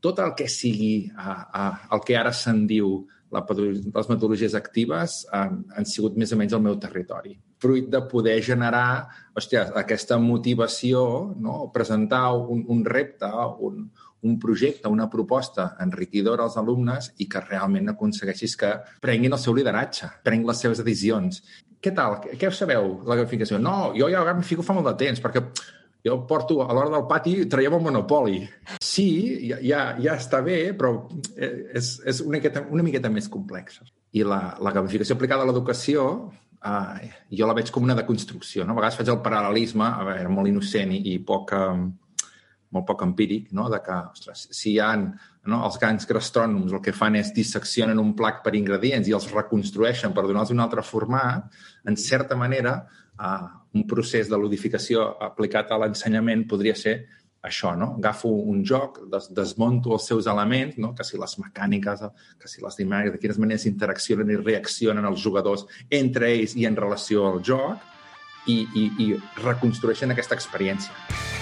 [0.00, 3.00] tot el que sigui a, a, el que ara se'n diu
[3.30, 7.36] la, les metodologies actives han, han sigut més o menys el meu territori.
[7.62, 11.02] Fruit de poder generar hòstia, aquesta motivació,
[11.38, 11.70] no?
[11.74, 13.84] presentar un, un repte, un,
[14.26, 19.54] un projecte, una proposta enriquidora als alumnes i que realment aconsegueixis que prenguin el seu
[19.56, 21.44] lideratge, prenguin les seves decisions.
[21.80, 22.18] Què tal?
[22.36, 23.60] Què sabeu, la gamificació?
[23.62, 25.44] No, jo ja gamifico fa molt de temps, perquè
[26.06, 28.40] jo porto a l'hora del pati, traiem el Monopoli.
[28.80, 30.94] Sí, ja, ja, està bé, però
[31.36, 33.84] eh, és, és una, miqueta, una miqueta més complexa.
[34.16, 36.06] I la, la gamificació aplicada a l'educació,
[36.64, 38.64] eh, jo la veig com una deconstrucció.
[38.64, 38.74] No?
[38.74, 42.30] A vegades faig el paral·lelisme, a veure, molt innocent i, i poc, eh,
[42.70, 43.68] molt poc empíric, no?
[43.72, 48.00] de que, ostres, si hi ha no, els grans gastrònoms el que fan és disseccionen
[48.00, 51.48] un plac per ingredients i els reconstrueixen per donar-los un altre format,
[51.88, 52.76] en certa manera,
[53.16, 56.96] eh, un procés de ludificació aplicat a l'ensenyament podria ser
[57.42, 57.94] això, no?
[57.98, 60.92] Agafo un joc, des desmonto els seus elements, no?
[60.94, 62.02] que si les mecàniques,
[62.40, 66.68] que si les dinàmiques, de quines maneres interaccionen i reaccionen els jugadors entre ells i
[66.68, 67.86] en relació al joc,
[68.48, 69.12] i, i, i
[69.44, 71.39] reconstrueixen aquesta experiència.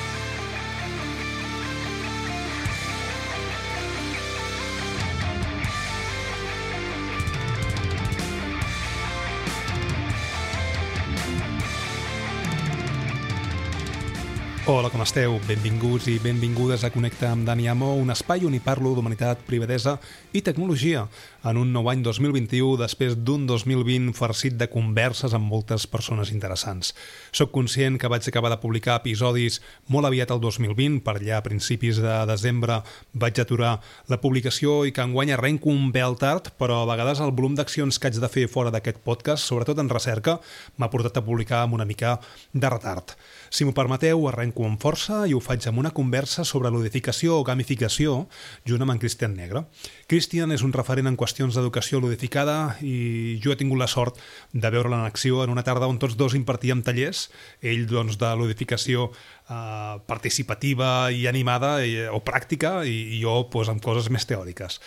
[14.68, 15.38] Hola, com esteu?
[15.48, 19.94] Benvinguts i benvingudes a Connecta amb Dani Amo, un espai on hi parlo d'humanitat, privadesa
[20.36, 21.06] i tecnologia
[21.48, 26.92] en un nou any 2021 després d'un 2020 farcit de converses amb moltes persones interessants.
[27.32, 31.46] Soc conscient que vaig acabar de publicar episodis molt aviat al 2020, per allà a
[31.48, 32.82] principis de desembre
[33.16, 33.78] vaig aturar
[34.12, 37.96] la publicació i que enguany arrenco un pèl tard, però a vegades el volum d'accions
[37.96, 40.42] que haig de fer fora d'aquest podcast, sobretot en recerca,
[40.76, 42.18] m'ha portat a publicar amb una mica
[42.52, 43.16] de retard.
[43.50, 47.46] Si m'ho permeteu, arrenco amb força i ho faig amb una conversa sobre ludificació o
[47.46, 48.26] gamificació
[48.68, 49.64] junt amb en Cristian Negre.
[50.10, 54.20] Cristian és un referent en qüestions d'educació ludificada i jo he tingut la sort
[54.52, 57.28] de veure'l en acció en una tarda on tots dos impartíem tallers,
[57.62, 59.08] ell doncs de ludificació
[59.48, 64.78] eh, participativa i animada i, o pràctica i, i jo pues, amb coses més teòriques.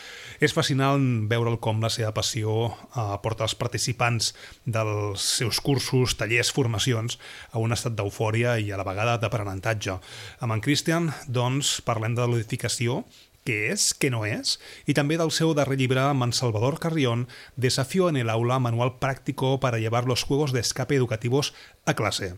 [0.41, 4.31] És fascinant veure'l com la seva passió eh, porta els participants
[4.65, 7.17] dels seus cursos, tallers, formacions
[7.51, 9.99] a un estat d'eufòria i a la vegada d'aprenentatge.
[10.41, 13.03] Amb en Christian, doncs, parlem de l'edificació,
[13.47, 17.27] què és, què no és, i també del seu darrer llibre amb en Salvador Carrión,
[17.55, 21.53] Desafío en el aula, manual práctico para llevar los juegos de escape educativos
[21.85, 22.35] a clase.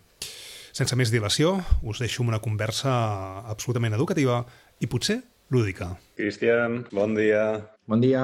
[0.73, 2.93] Sense més dilació, us deixo una conversa
[3.51, 4.45] absolutament educativa
[4.79, 5.21] i potser
[5.53, 5.93] lúdica.
[6.17, 7.72] Cristian, bon dia.
[7.83, 8.21] Bon dia.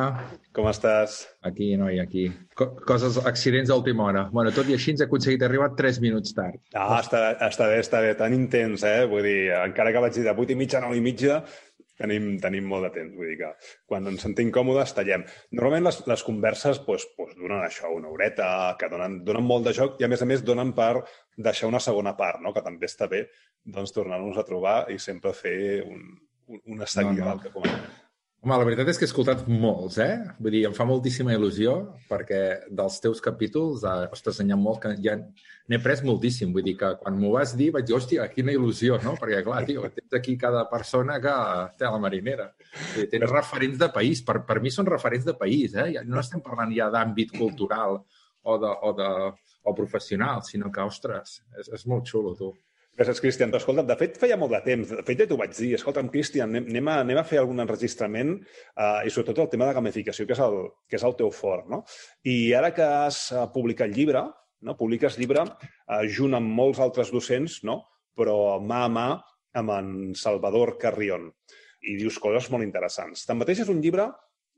[0.55, 1.25] Com estàs?
[1.43, 2.29] Aquí, noi, aquí.
[2.55, 4.21] Co coses, accidents d'última hora.
[4.31, 6.61] Bueno, tot i així ens he aconseguit arribar 3 minuts tard.
[6.71, 8.13] Ah, està, està bé, està bé.
[8.19, 9.03] Tan intens, eh?
[9.11, 11.41] Vull dir, encara que vaig dir de 8 i mitja a 9 i mitja,
[11.99, 13.51] tenim, tenim molt de temps, vull dir que
[13.91, 15.27] quan ens sentim còmodes tallem.
[15.51, 18.49] Normalment les, les converses pues, pues, donen això, una horeta,
[18.79, 20.93] que donen, donen molt de joc i a més a més donen per
[21.35, 22.55] deixar una segona part, no?
[22.55, 23.25] que també està bé
[23.65, 26.05] doncs, tornar-nos a trobar i sempre fer un,
[26.63, 27.33] una seguida no, no.
[27.33, 28.05] del que comentem.
[28.39, 30.13] Home, la veritat és que he escoltat molts, eh?
[30.39, 31.73] Vull dir, em fa moltíssima il·lusió
[32.07, 32.37] perquè
[32.71, 36.53] dels teus capítols, eh, ostres, n'hi ha molt que ja n'he pres moltíssim.
[36.55, 39.17] Vull dir que quan m'ho vas dir vaig dir, hòstia, quina il·lusió, no?
[39.19, 41.35] Perquè, clar, tio, tens aquí cada persona que
[41.75, 42.47] té la marinera.
[42.95, 44.23] Dir, tens referents de país.
[44.23, 45.89] Per, per mi són referents de país, eh?
[46.07, 49.11] No estem parlant ja d'àmbit cultural o, de, o, de,
[49.67, 52.53] o professional, sinó que, ostres, és, és molt xulo, tu.
[52.99, 53.53] Gràcies, Cristian.
[53.55, 54.89] Escolta, de fet, feia molt de temps.
[54.91, 55.69] De fet, ja t'ho vaig dir.
[55.77, 59.75] Escolta'm, Cristian, anem a, anem a fer algun enregistrament uh, i sobretot el tema de
[59.77, 60.57] gamificació, que és el,
[60.91, 61.69] que és el teu fort.
[61.71, 61.79] No?
[62.27, 64.25] I ara que has uh, publicat llibre,
[64.67, 64.75] no?
[64.75, 67.79] publiques llibre uh, junt amb molts altres docents, no?
[68.19, 69.07] però mà a mà
[69.63, 71.31] amb en Salvador Carrion.
[71.87, 73.23] I dius coses molt interessants.
[73.29, 74.09] Tanmateix és un llibre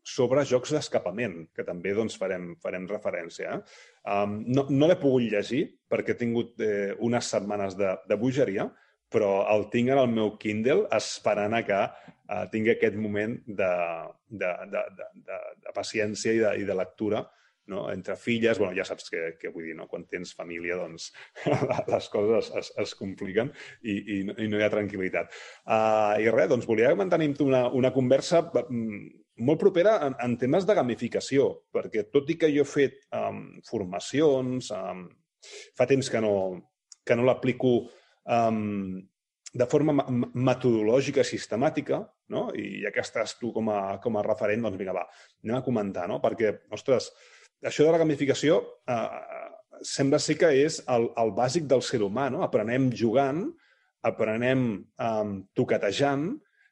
[0.04, 3.58] sobre jocs d'escapament, que també doncs, farem, farem referència.
[3.58, 3.82] Eh?
[4.12, 8.70] Um, no no l'he pogut llegir perquè he tingut eh, unes setmanes de, de bogeria,
[9.12, 13.74] però el tinc en el meu Kindle esperant a que uh, tingui aquest moment de,
[14.30, 17.26] de, de, de, de, de paciència i de, i de lectura
[17.72, 17.86] no?
[17.92, 19.88] entre filles, bueno, ja saps què, què vull dir, no?
[19.92, 21.12] quan tens família, doncs
[21.94, 23.52] les coses es, es, es compliquen
[23.84, 25.32] i, i, i no hi ha tranquil·litat.
[25.66, 30.68] Uh, I res, doncs volia mantenir una, una conversa mm, molt propera en, en temes
[30.68, 35.06] de gamificació, perquè tot i que jo he fet um, formacions, um,
[35.78, 36.34] fa temps que no,
[37.06, 37.78] que no l'aplico
[38.28, 39.00] um,
[39.52, 42.00] de forma metodològica, sistemàtica,
[42.32, 42.48] no?
[42.56, 45.08] i ja que estàs tu com a, com a referent, doncs vinga, va,
[45.44, 46.22] anem a comentar, no?
[46.24, 47.10] Perquè, ostres,
[47.60, 49.02] això de la gamificació eh,
[49.84, 52.46] sembla ser que és el, el bàsic del ser humà, no?
[52.48, 53.44] Aprenem jugant,
[54.08, 56.30] aprenem um, toquetejant,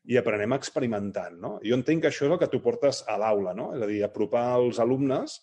[0.08, 1.38] i aprenem experimentant.
[1.42, 1.58] No?
[1.66, 3.72] Jo entenc que això és el que tu portes a l'aula, no?
[3.76, 5.40] és a dir, apropar als alumnes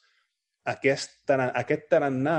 [0.67, 2.39] aquest, aquest tarannà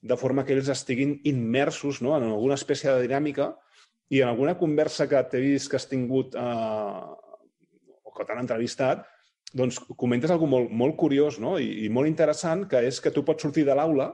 [0.00, 2.14] de forma que ells estiguin immersos no?
[2.16, 3.52] en alguna espècie de dinàmica
[4.14, 7.00] i en alguna conversa que t'he vist que has tingut eh,
[8.04, 9.02] o que t'han entrevistat,
[9.52, 11.56] doncs comentes alguna molt, molt curiós no?
[11.58, 14.12] I, i molt interessant, que és que tu pots sortir de l'aula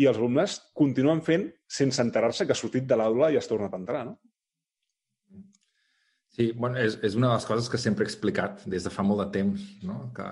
[0.00, 3.74] i els alumnes continuen fent sense enterar-se que ha sortit de l'aula i has tornat
[3.74, 4.18] a entrar, no?
[6.40, 9.02] Sí, bueno, és, és una de les coses que sempre he explicat des de fa
[9.04, 10.06] molt de temps, no?
[10.16, 10.24] Que,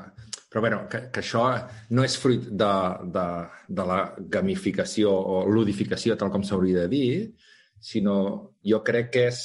[0.49, 1.43] però bueno, que, que això
[1.93, 2.71] no és fruit de,
[3.13, 3.25] de,
[3.81, 3.99] de la
[4.37, 7.11] gamificació o ludificació, tal com s'hauria de dir,
[7.91, 8.17] sinó
[8.65, 9.43] jo crec que és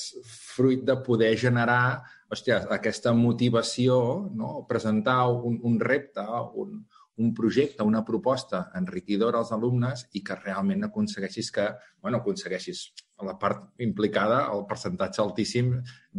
[0.54, 2.00] fruit de poder generar
[2.31, 4.00] hòstia, aquesta motivació,
[4.31, 4.63] no?
[4.69, 6.24] presentar un, un repte,
[6.63, 6.80] un,
[7.19, 11.68] un projecte, una proposta enriquidora als alumnes i que realment aconsegueixis que,
[12.00, 12.88] bueno, aconsegueixis
[13.25, 15.73] la part implicada, el percentatge altíssim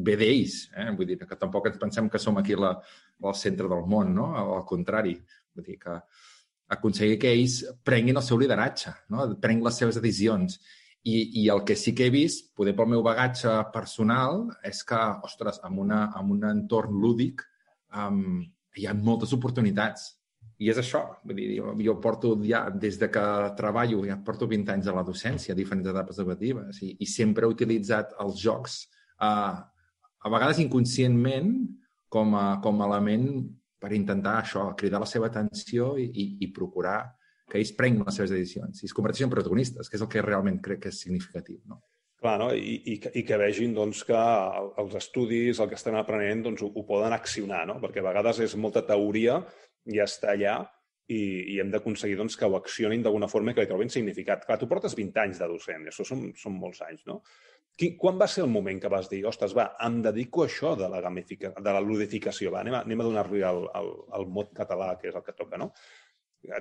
[0.07, 0.59] ve d'ells.
[0.77, 0.91] Eh?
[0.97, 2.75] Vull dir que tampoc ens pensem que som aquí la,
[3.23, 4.31] al centre del món, no?
[4.41, 5.19] Al contrari.
[5.55, 5.99] Vull dir que
[6.75, 9.29] aconseguir que ells prenguin el seu lideratge, no?
[9.41, 10.59] prenguin les seves decisions.
[11.05, 15.01] I, I el que sí que he vist, poder pel meu bagatge personal, és que,
[15.29, 17.45] ostres, en, una, en un entorn lúdic
[17.93, 18.41] um,
[18.75, 20.15] hi ha moltes oportunitats
[20.63, 23.25] i és això, vull dir, jo, jo porto ja, des de que
[23.59, 27.47] treballo, ja porto 20 anys a la docència, a diferents etapes educatives, i, i sempre
[27.47, 28.85] he utilitzat els jocs,
[29.19, 29.59] uh,
[30.25, 31.51] a vegades inconscientment,
[32.15, 33.27] com a, com a element
[33.83, 37.01] per intentar això, cridar la seva atenció i, i, i procurar
[37.51, 40.23] que ells prenguin les seves decisions i es converteixin en protagonistes, que és el que
[40.25, 41.59] realment crec que és significatiu.
[41.69, 41.83] No?
[42.23, 42.49] Clar, no?
[42.57, 44.23] I, i, i que vegin doncs, que
[44.81, 47.77] els estudis, el que estan aprenent, doncs, ho, ho poden accionar, no?
[47.83, 49.43] perquè a vegades és molta teoria
[49.93, 50.59] ja està allà
[51.09, 54.47] i, i hem d'aconseguir doncs, que ho accionin d'alguna forma que li trobin significat.
[54.47, 57.21] Clar, tu portes 20 anys de docent, això són, són molts anys, no?
[57.75, 60.77] Qui, quan va ser el moment que vas dir, ostres, va, em dedico a això
[60.79, 63.91] de la, gamifica, de la ludificació, va, anem a, anem a donar-li el, el,
[64.21, 65.73] el mot català, que és el que toca, no?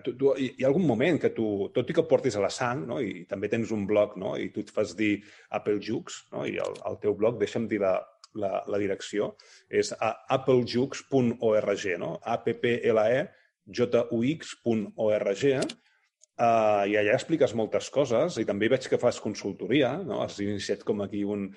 [0.04, 1.46] Tu, tu, hi ha algun moment que tu,
[1.76, 3.02] tot i que portis a la sang, no?
[3.04, 4.32] i també tens un blog, no?
[4.40, 5.18] i tu et fas dir
[5.60, 6.46] Apple Jux, no?
[6.48, 7.98] i el, el teu blog, deixa'm dir la,
[8.40, 9.34] la, la direcció,
[9.70, 12.12] és a applejux.org, no?
[12.22, 13.24] a p p l e
[13.64, 19.96] j u x.org, uh, i allà expliques moltes coses i també veig que fas consultoria,
[20.04, 20.22] no?
[20.24, 21.48] Has iniciat com aquí un,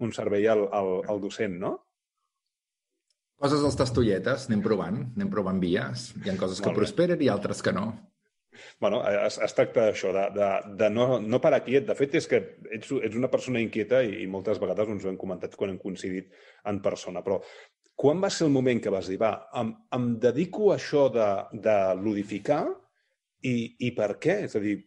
[0.00, 1.76] un servei al, al, al docent, no?
[3.40, 6.10] Coses als tastolletes, anem provant, anem provant vies.
[6.24, 7.88] Hi ha coses que prosperen i altres que no
[8.80, 10.48] bueno, es, es tracta d'això, de, de,
[10.80, 11.86] de no, no parar quiet.
[11.88, 12.40] De fet, és que
[12.76, 15.80] ets, ets una persona inquieta i, i moltes vegades ens ho hem comentat quan hem
[15.82, 16.32] coincidit
[16.70, 17.24] en persona.
[17.26, 17.40] Però
[18.00, 21.30] quan va ser el moment que vas dir, va, em, em dedico a això de,
[21.68, 22.64] de ludificar
[23.46, 23.56] i,
[23.86, 24.42] i per què?
[24.46, 24.78] És a dir,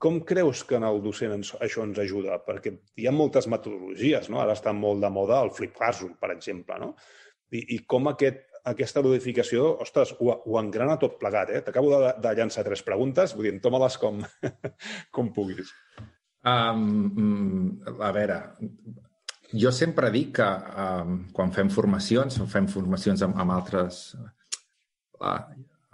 [0.00, 2.38] com creus que en el docent ens, això ens ajuda?
[2.46, 4.40] Perquè hi ha moltes metodologies, no?
[4.40, 6.94] Ara està molt de moda el flip classroom, per exemple, no?
[7.50, 11.62] I, i com aquest aquesta ludificació, ostres, ho, ho engrana tot plegat, eh?
[11.66, 14.20] T'acabo de, de llançar tres preguntes, vull dir, toma-les com,
[15.16, 15.72] com puguis.
[16.46, 18.38] Um, a veure,
[19.52, 20.50] jo sempre dic que
[20.84, 24.04] um, quan fem formacions, fem formacions amb, amb altres
[25.20, 25.42] uh,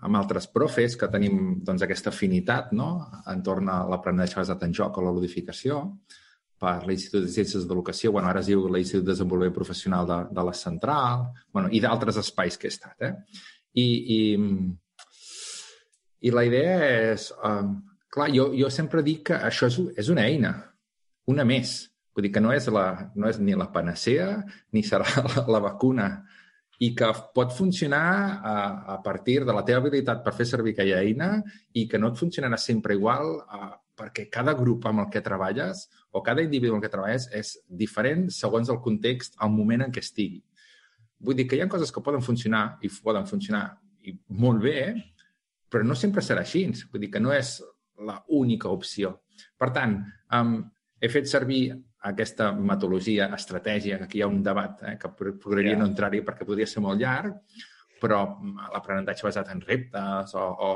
[0.07, 2.91] amb altres profes que tenim doncs, aquesta afinitat no?
[3.33, 5.81] entorn a l'aprenentatge basat en joc o la ludificació,
[6.61, 10.45] per l'Institut de Ciències d'Educació, bueno, ara es diu l'Institut de Desenvolupament Professional de, de
[10.49, 12.97] la Central, bueno, i d'altres espais que he estat.
[13.05, 13.13] Eh?
[13.77, 13.87] I,
[14.17, 14.21] i,
[16.29, 16.79] I la idea
[17.13, 17.29] és...
[17.45, 17.77] Um,
[18.17, 20.55] clar, jo, jo sempre dic que això és, és una eina,
[21.29, 21.77] una més.
[22.17, 24.31] Vull dir que no és, la, no és ni la panacea
[24.73, 25.05] ni serà
[25.35, 26.09] la, la vacuna
[26.81, 28.07] i que pot funcionar
[28.45, 28.57] a,
[28.95, 31.29] a partir de la teva habilitat per fer servir aquella eina
[31.77, 35.87] i que no et funcionarà sempre igual a, perquè cada grup amb el que treballes
[36.17, 40.01] o cada individu amb que treballes és diferent segons el context, el moment en què
[40.05, 40.41] estigui.
[41.21, 43.67] Vull dir que hi ha coses que poden funcionar i poden funcionar
[44.07, 44.79] i molt bé,
[45.69, 46.67] però no sempre serà així.
[46.93, 47.59] Vull dir que no és
[48.07, 49.13] la única opció.
[49.59, 49.99] Per tant,
[50.37, 50.59] um,
[51.01, 51.71] he fet servir
[52.07, 55.81] aquesta metodologia, estratègia, que aquí hi ha un debat eh, que podria yeah.
[55.81, 57.35] no entrar-hi perquè podria ser molt llarg,
[58.01, 58.21] però
[58.73, 60.71] l'aprenentatge basat en reptes o, o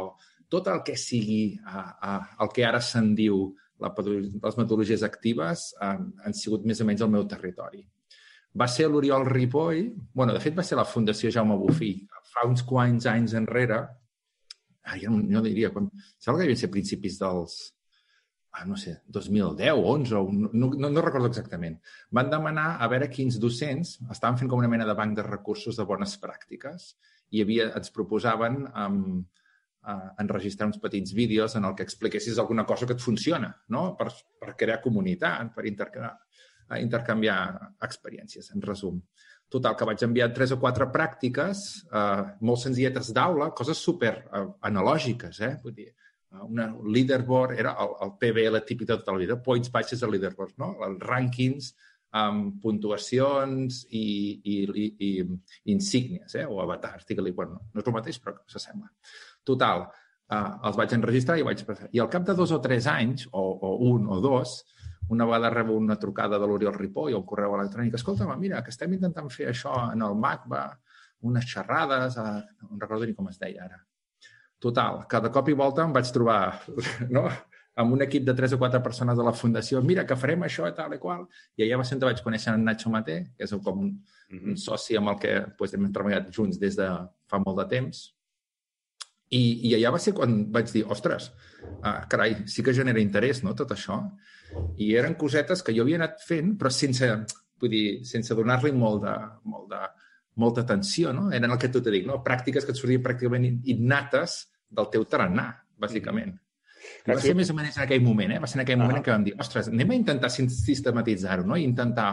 [0.50, 3.44] tot el que sigui uh, uh, el que ara se'n diu
[3.82, 7.82] la, les metodologies actives uh, han sigut més o menys el meu territori.
[8.60, 9.84] Va ser l'Oriol Ripoll,
[10.14, 11.92] bueno, de fet va ser la Fundació Jaume Bufí,
[12.32, 13.82] fa uns quants anys enrere,
[14.86, 15.86] ah, jo no, diria, quan,
[16.18, 17.60] sembla que devia ser principis dels,
[18.58, 21.78] ah, no sé, 2010, 11, o no, no, no recordo exactament.
[22.10, 25.78] Van demanar a veure quins docents estaven fent com una mena de banc de recursos
[25.78, 26.94] de bones pràctiques
[27.30, 29.20] i havia, ens proposaven um,
[29.86, 33.94] uh, enregistrar uns petits vídeos en el que expliquessis alguna cosa que et funciona, no?
[33.96, 34.10] per,
[34.40, 36.14] per crear comunitat, per intercanviar,
[36.68, 37.40] uh, intercanviar
[37.88, 39.00] experiències, en resum.
[39.50, 41.60] Total, que vaig enviar tres o quatre pràctiques
[41.90, 45.56] eh, molt senzilletes d'aula, coses super eh, analògiques, eh?
[45.64, 49.72] Vull dir, eh, una leaderboard, era el, el PBL típic de tota la vida, points
[49.74, 50.76] baixes de leaderboard, no?
[50.86, 51.72] Els rànquings
[52.20, 54.04] amb puntuacions i,
[54.38, 56.46] i, i, i insígnies, eh?
[56.46, 58.86] o avatars, digue-li, bueno, no és el mateix, però s'assembla.
[59.50, 59.86] Total,
[60.30, 61.90] eh, els vaig enregistrar i vaig passar.
[61.92, 64.60] I al cap de dos o tres anys, o, o un o dos,
[65.10, 68.70] una vegada rebo una trucada de l'Oriol Ripoll o un correu electrònic, escolta, mira, que
[68.70, 70.64] estem intentant fer això en el MACBA,
[71.26, 72.40] unes xerrades, a...
[72.62, 73.80] no recordo ni com es deia ara.
[74.60, 76.60] Total, cada cop i volta em vaig trobar
[77.16, 77.24] no?
[77.80, 80.68] amb un equip de tres o quatre persones de la fundació, mira, que farem això
[80.68, 81.26] i tal i qual,
[81.56, 83.92] i allà va ser on vaig conèixer en Nacho Maté, que és com un,
[84.36, 86.88] un soci amb el que pues, hem treballat junts des de
[87.30, 88.02] fa molt de temps,
[89.30, 91.30] i, i allà va ser quan vaig dir, ostres,
[91.86, 94.00] ah, carai, sí que genera interès, no?, tot això.
[94.82, 97.08] I eren cosetes que jo havia anat fent, però sense,
[97.62, 99.82] vull dir, sense donar-li molt de, molt de,
[100.40, 101.28] molta atenció, no?
[101.32, 102.20] Eren el que tu te dic, no?
[102.26, 106.34] Pràctiques que et sortien pràcticament innates del teu tarannà, bàsicament.
[106.34, 106.46] Mm.
[107.06, 108.40] Va ser més o menys en aquell moment, eh?
[108.42, 109.00] Va ser en aquell moment ah.
[109.02, 111.58] en què vam dir, ostres, anem a intentar sistematitzar-ho, no?
[111.60, 112.10] I intentar,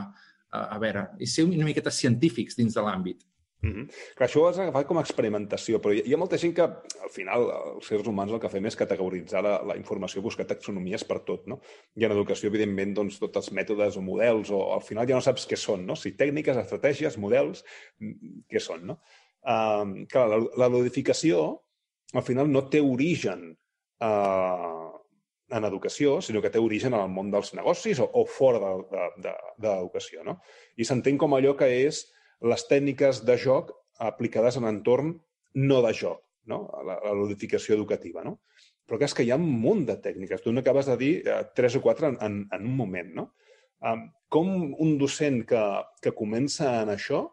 [0.52, 3.24] a, a veure, i ser una miqueta científics dins de l'àmbit.
[3.62, 3.88] Mm -hmm.
[4.16, 6.62] Clar, això ho has agafat com a experimentació, però hi, hi ha molta gent que,
[6.62, 11.04] al final, els seres humans el que fem és categoritzar la, la informació, buscar taxonomies
[11.04, 11.60] per tot, no?
[11.96, 15.22] I en educació, evidentment, doncs, tots els mètodes o models, o al final ja no
[15.22, 15.96] saps què són, no?
[15.96, 17.64] Si tècniques, estratègies, models,
[18.00, 19.00] mm, què són, no?
[19.42, 21.64] Uh, clar, la, la ludificació,
[22.14, 23.58] al final, no té origen
[24.02, 24.92] uh,
[25.50, 28.72] en educació, sinó que té origen en el món dels negocis o, o fora de,
[28.92, 30.38] de, de, de l'educació, no?
[30.78, 32.04] I s'entén com allò que és
[32.42, 33.72] les tècniques de joc
[34.04, 35.16] aplicades en entorn
[35.58, 36.66] no de joc, no?
[36.86, 38.24] la, la ludificació educativa.
[38.26, 38.38] No?
[38.88, 40.44] Però és que hi ha un munt de tècniques.
[40.44, 43.14] Tu n'acabes de dir eh, tres o quatre en, en, en un moment.
[43.18, 43.30] No?
[43.88, 44.52] Um, com
[44.84, 45.64] un docent que,
[46.04, 47.26] que comença en això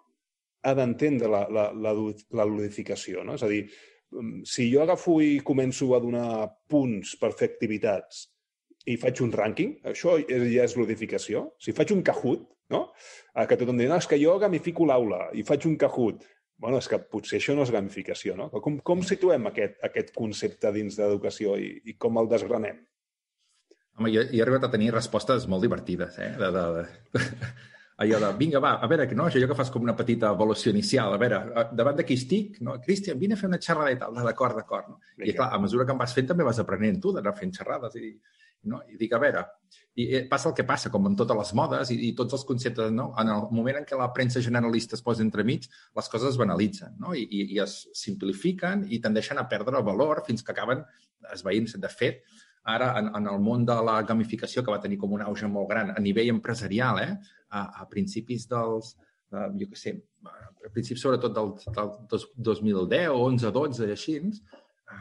[0.64, 1.92] ha d'entendre la, la, la,
[2.38, 3.24] la ludificació?
[3.24, 3.36] No?
[3.36, 3.66] És a dir,
[4.48, 8.28] si jo agafo i començo a donar punts per fer activitats
[8.84, 11.48] i faig un rànquing, això ja és ludificació.
[11.60, 12.86] Si faig un Kahoot, no?
[13.48, 16.24] Que tothom diu, no, és que jo gamifico l'aula i faig un Kahoot.
[16.64, 18.46] bueno, és que potser això no és gamificació, no?
[18.62, 22.78] Com, com situem aquest, aquest concepte dins d'educació i, i com el desgranem?
[23.98, 26.30] Home, jo, jo he arribat a tenir respostes molt divertides, eh?
[26.38, 27.20] De, de, de...
[28.04, 30.72] Allò de, vinga, va, a veure, que no, això que fas com una petita evolució
[30.72, 32.78] inicial, a veure, davant de qui estic, no?
[32.86, 34.94] Cristian, vine a fer una tal, d'acord, d'acord.
[34.94, 34.98] No?
[35.26, 37.94] I clar, a mesura que em vas fent també vas aprenent tu d'anar fent xerrades
[38.00, 38.14] i,
[38.70, 38.80] no?
[38.90, 39.44] I dic, a veure,
[40.00, 42.44] i eh, passa el que passa, com en totes les modes i, i tots els
[42.48, 43.10] conceptes, no?
[43.20, 46.96] En el moment en què la premsa generalista es posa entremig, les coses es banalitzen,
[47.02, 47.14] no?
[47.14, 50.82] I, i, i es simplifiquen i tendeixen a perdre valor fins que acaben
[51.32, 51.78] esveint-se.
[51.82, 52.24] De fet,
[52.64, 55.70] ara, en, en el món de la gamificació, que va tenir com un auge molt
[55.70, 57.12] gran a nivell empresarial, eh?
[57.54, 58.94] a, a principis dels,
[59.34, 59.94] uh, jo què sé,
[60.24, 64.18] a principis sobretot del, del 2010, 11, 12 i així,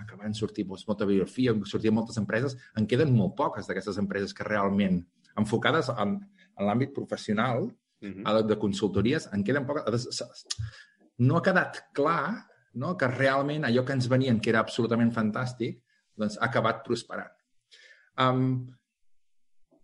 [0.10, 4.34] que van sortir doncs, molta biografia, sortien moltes empreses, en queden molt poques d'aquestes empreses
[4.34, 5.02] que realment,
[5.40, 6.18] enfocades en,
[6.58, 8.46] en l'àmbit professional, uh -huh.
[8.48, 10.10] de consultories, en queden poques.
[11.18, 15.82] No ha quedat clar no, que realment allò que ens venien, que era absolutament fantàstic,
[16.18, 17.32] doncs ha acabat prosperant.
[18.20, 18.76] Um,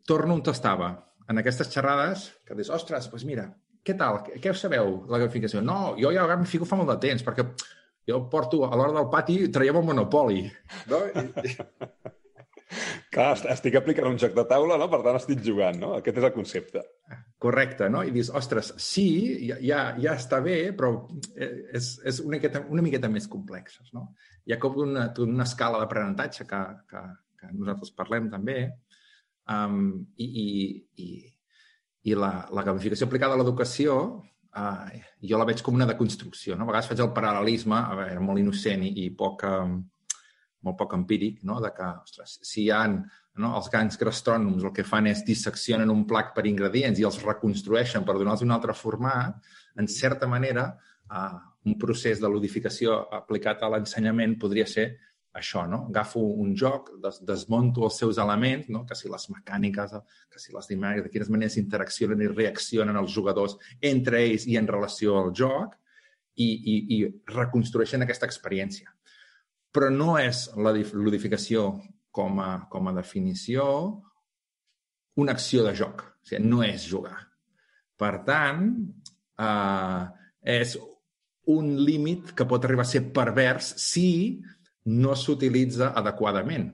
[0.06, 1.06] torno on estava.
[1.30, 3.46] En aquestes xerrades, que dius, ostres, doncs mira,
[3.86, 4.24] què tal?
[4.26, 5.62] Què, què sabeu, la gamificació?
[5.62, 7.46] No, jo ja gamifico fa molt de temps, perquè
[8.10, 10.46] jo porto a l'hora del pati, traiem el Monopoli.
[10.92, 11.04] No?
[11.14, 11.54] I...
[13.10, 14.86] Clar, estic aplicant un joc de taula, no?
[14.92, 15.96] per tant estic jugant, no?
[15.98, 16.84] Aquest és el concepte.
[17.42, 18.04] Correcte, no?
[18.06, 19.08] I dius, ostres, sí,
[19.50, 20.92] ja, ja està bé, però
[21.34, 21.50] eh,
[21.80, 24.12] és, és una, miqueta, una miqueta més complexes, no?
[24.46, 26.62] Hi ha com una, una escala d'aprenentatge que,
[26.92, 27.04] que,
[27.42, 28.60] que nosaltres parlem també,
[29.50, 29.82] um,
[30.22, 30.48] i, i,
[31.02, 31.10] i,
[32.12, 33.96] i la, la gamificació aplicada a l'educació
[34.58, 34.90] uh,
[35.32, 36.58] jo la veig com una deconstrucció.
[36.58, 36.66] No?
[36.66, 39.80] A vegades faig el paral·lelisme, a veure, molt innocent i, i poc, um,
[40.66, 41.60] molt poc empíric, no?
[41.64, 43.54] de que, ostres, si hi ha no?
[43.56, 48.08] els grans gastrònoms el que fan és disseccionen un plac per ingredients i els reconstrueixen
[48.08, 49.38] per donar-los un altre format,
[49.80, 50.70] en certa manera,
[51.12, 51.38] uh,
[51.70, 54.90] un procés de ludificació aplicat a l'ensenyament podria ser
[55.34, 55.84] això, no?
[55.90, 58.86] Agafo un joc, des, desmonto els seus elements, no?
[58.86, 59.94] que si les mecàniques,
[60.32, 64.58] que si les dinàmiques, de quines maneres interaccionen i reaccionen els jugadors entre ells i
[64.58, 65.78] en relació al joc,
[66.40, 67.00] i, i, i
[67.36, 68.94] reconstrueixen aquesta experiència.
[69.76, 71.74] Però no és la ludificació
[72.16, 73.66] com a, com a definició
[75.20, 76.06] una acció de joc.
[76.24, 77.18] O sigui, no és jugar.
[78.00, 78.64] Per tant,
[79.44, 80.06] eh,
[80.56, 80.78] és
[81.50, 84.40] un límit que pot arribar a ser pervers si
[84.86, 86.72] no s'utilitza adequadament.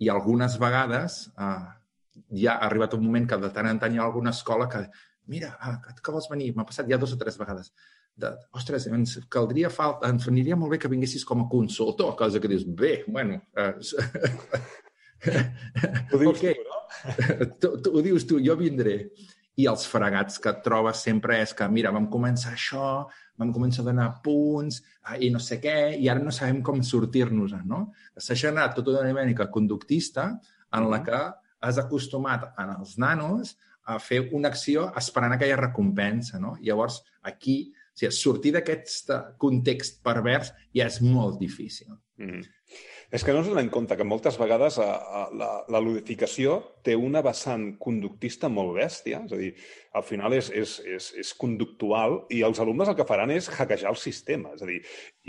[0.00, 1.68] I algunes vegades eh,
[2.42, 4.86] ja ha arribat un moment que de tant en tant hi ha alguna escola que
[5.30, 6.50] mira, ah, que, vols venir?
[6.56, 7.70] M'ha passat ja dos o tres vegades.
[8.20, 12.42] De, ostres, ens caldria falta, ens aniria molt bé que vinguessis com a consultor, cosa
[12.42, 13.38] que dius, bé, bueno...
[13.56, 13.74] Eh,
[16.10, 16.56] ho dius okay.
[16.56, 17.48] tu, no?
[17.60, 18.96] tu, tu, ho dius tu, jo vindré.
[19.60, 23.06] I els fregats que et trobes sempre és que, mira, vam començar això,
[23.40, 26.82] vam començar a donar punts ah, i no sé què, i ara no sabem com
[26.84, 27.86] sortir-nos, no?
[28.16, 30.28] S'ha generat tota una dinàmica conductista
[30.76, 31.20] en la que
[31.66, 33.56] has acostumat en els nanos
[33.90, 36.54] a fer una acció esperant aquella recompensa, no?
[36.62, 41.96] Llavors, aquí, o sigui, sortir d'aquest context pervers ja és molt difícil.
[42.20, 42.44] Mm -hmm.
[43.10, 46.60] És que no es donen en compte que moltes vegades a, a, la, la ludificació
[46.86, 49.48] té una vessant conductista molt bèstia, és a dir,
[49.98, 53.90] al final és, és, és, és conductual i els alumnes el que faran és hackejar
[53.90, 54.78] el sistema, és a dir,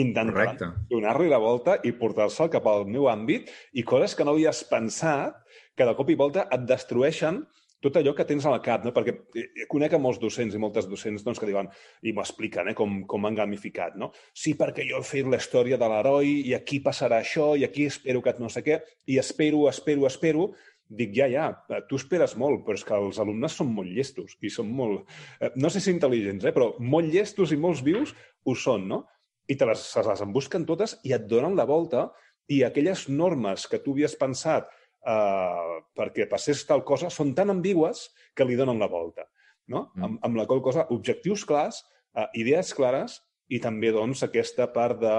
[0.05, 0.53] intentar
[0.91, 5.41] donar-li la volta i portar-se'l cap al meu àmbit i coses que no havies pensat
[5.73, 7.41] que de cop i volta et destrueixen
[7.81, 8.93] tot allò que tens al cap, no?
[8.95, 11.69] perquè eh, conec a molts docents i moltes docents doncs, que diuen,
[12.05, 13.97] i m'expliquen eh, com, com han gamificat.
[13.99, 14.11] No?
[14.37, 17.87] Sí, perquè jo he fet la història de l'heroi i aquí passarà això i aquí
[17.89, 20.51] espero que no sé què, i espero, espero, espero,
[20.91, 21.47] dic, ja, ja,
[21.87, 25.07] tu esperes molt, però és que els alumnes són molt llestos i són molt,
[25.39, 28.13] eh, no sé si intel·ligents, eh, però molt llestos i molts vius
[28.45, 29.05] ho són, no?
[29.49, 32.09] I te les, se les embusquen totes i et donen la volta
[32.51, 34.67] i aquelles normes que tu havies pensat
[35.07, 39.27] eh, perquè passés tal cosa són tan ambigües que li donen la volta.
[39.71, 39.89] No?
[39.95, 40.03] Mm.
[40.03, 41.83] Amb, amb la qual cosa, objectius clars,
[42.15, 43.19] eh, idees clares
[43.51, 45.15] i també doncs, aquesta part de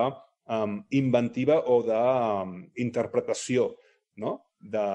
[0.48, 3.68] um, inventiva o d'interpretació
[4.22, 4.38] no?
[4.58, 4.86] de,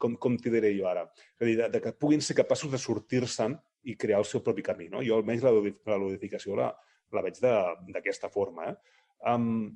[0.00, 1.04] com, com t'hi diré jo ara?
[1.36, 3.58] És a dir, de, de que puguin ser capaços de sortir-se'n
[3.90, 4.88] i crear el seu propi camí.
[4.92, 5.02] No?
[5.04, 5.52] Jo almenys la,
[5.90, 6.70] la ludificació la,
[7.12, 8.70] la veig d'aquesta forma.
[8.70, 9.00] Eh?
[9.32, 9.72] Um,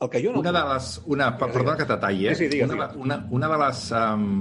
[0.00, 0.40] el que jo no...
[0.40, 0.90] Una de les...
[1.06, 2.34] Una, perdona que t'atalli, eh?
[2.34, 3.86] Sí, sí, digues, una, una, una de les...
[3.96, 4.38] Um,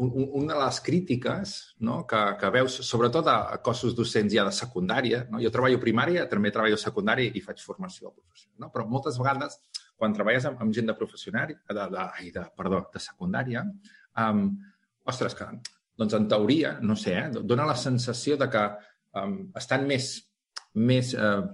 [0.00, 1.50] una de les crítiques
[1.84, 5.42] no, que, que veus, sobretot a cossos docents ja de secundària, no?
[5.44, 8.70] jo treballo primària, també treballo secundària i faig formació a professional, no?
[8.72, 9.58] però moltes vegades
[10.00, 13.66] quan treballes amb, amb gent de professional, de, de, ai, de, perdó, de secundària,
[14.24, 14.46] um,
[15.12, 15.50] ostres, que,
[16.00, 18.64] doncs en teoria, no sé, eh, dona la sensació de que
[19.20, 20.14] um, estan més,
[20.80, 21.44] més uh,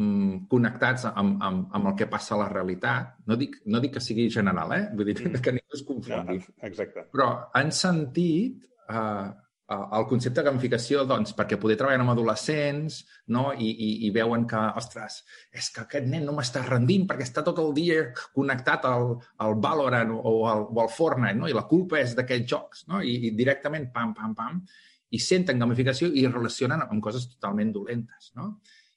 [0.00, 3.16] mm, connectats amb, amb, amb el que passa a la realitat.
[3.26, 4.84] No dic, no dic que sigui general, eh?
[4.92, 5.42] Vull dir mm.
[5.44, 6.38] que ningú es confongui.
[6.44, 7.08] Ja, exacte.
[7.12, 9.26] Però han sentit eh,
[9.74, 13.00] el concepte de gamificació, doncs, perquè poder treballar amb adolescents
[13.34, 13.48] no?
[13.52, 15.18] I, i, i veuen que, ostres,
[15.50, 18.04] és que aquest nen no m'està rendint perquè està tot el dia
[18.36, 21.50] connectat al, al Valorant o al, o al Fortnite, no?
[21.50, 23.02] i la culpa és d'aquests jocs, no?
[23.02, 24.62] I, i directament, pam, pam, pam,
[25.10, 28.52] i senten gamificació i relacionen amb coses totalment dolentes, no?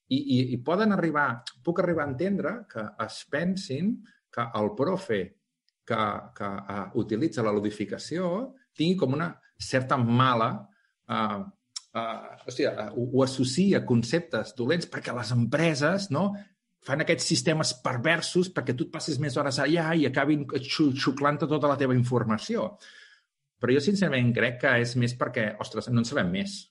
[0.10, 3.94] I, i, i poden arribar, puc arribar a entendre que es pensin
[4.34, 5.20] que el profe
[5.86, 6.02] que,
[6.38, 8.30] que uh, utilitza la ludificació
[8.78, 10.50] tingui com una certa mala
[11.10, 11.42] uh,
[11.94, 16.30] uh, sigui, uh, ho, ho associa a conceptes dolents perquè les empreses no,
[16.86, 21.70] fan aquests sistemes perversos perquè tu et passis més hores allà i acabin xuclant tota
[21.70, 22.72] la teva informació.
[23.60, 26.62] Però jo, sincerament, crec que és més perquè, ostres, no en sabem més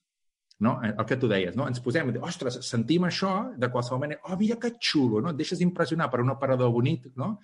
[0.65, 0.79] no?
[0.83, 1.69] el que tu deies, no?
[1.71, 5.31] ens posem, ostres, sentim això de qualsevol manera, oh, mira que xulo, no?
[5.31, 7.37] et deixes impressionar per un operador bonic, no?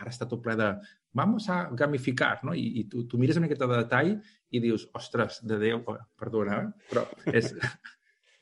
[0.00, 0.70] ara està tot ple de
[1.16, 2.54] vamos a gamificar, no?
[2.54, 4.10] I, i tu, tu mires una miqueta de detall
[4.52, 6.88] i dius, ostres, de Déu, oh, perdona, eh?
[6.90, 7.52] però és...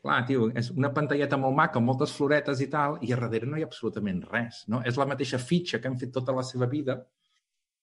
[0.04, 3.46] Clar, tio, és una pantalleta molt maca, amb moltes floretes i tal, i a darrere
[3.48, 4.82] no hi ha absolutament res, no?
[4.84, 6.98] És la mateixa fitxa que han fet tota la seva vida,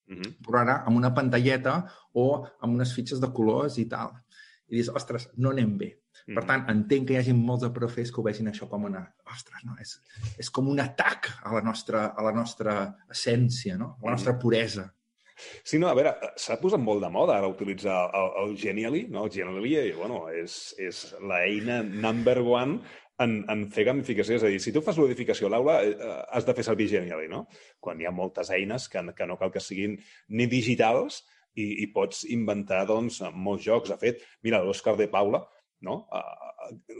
[0.05, 0.35] mm -hmm.
[0.45, 1.73] però ara amb una pantalleta
[2.13, 4.13] o amb unes fitxes de colors i tal.
[4.71, 5.89] I dius, ostres, no anem bé.
[6.29, 6.37] Mm.
[6.37, 9.03] Per tant, entenc que hi hagi molts de profes que ho vegin això com una...
[9.27, 9.75] Ostres, no?
[9.83, 9.97] És,
[10.39, 12.77] és com un atac a la nostra, a la nostra
[13.11, 13.97] essència, no?
[13.99, 14.87] a la nostra puresa.
[15.63, 19.25] Sí, no, a veure, s'ha posat molt de moda ara utilitzar el, el Genially, no?
[19.25, 22.79] El Genially, bueno, és, és l'eina number one
[23.21, 24.37] en, en fer gamificació.
[24.37, 27.29] És a dir, si tu fas l'edificació a l'aula, eh, has de fer servir Genially,
[27.31, 27.45] no?
[27.83, 29.97] Quan hi ha moltes eines que, que no cal que siguin
[30.29, 31.23] ni digitals
[31.55, 33.91] i, i pots inventar, doncs, molts jocs.
[33.91, 35.43] De fet, mira, l'Òscar de Paula,
[35.87, 36.03] no?
[36.13, 36.51] Uh,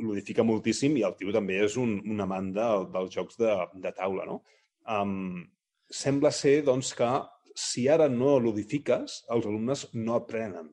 [0.02, 3.94] ludifica moltíssim i el tio també és un, un amant de, dels jocs de, de
[3.98, 4.26] taula.
[4.28, 4.42] No?
[4.90, 5.44] Um,
[5.92, 7.10] sembla ser doncs, que
[7.58, 10.72] si ara no ludifiques, els alumnes no aprenen.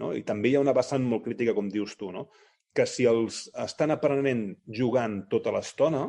[0.00, 0.12] No?
[0.16, 2.28] I també hi ha una vessant molt crítica, com dius tu, no?
[2.76, 4.44] que si els estan aprenent
[4.78, 6.04] jugant tota l'estona,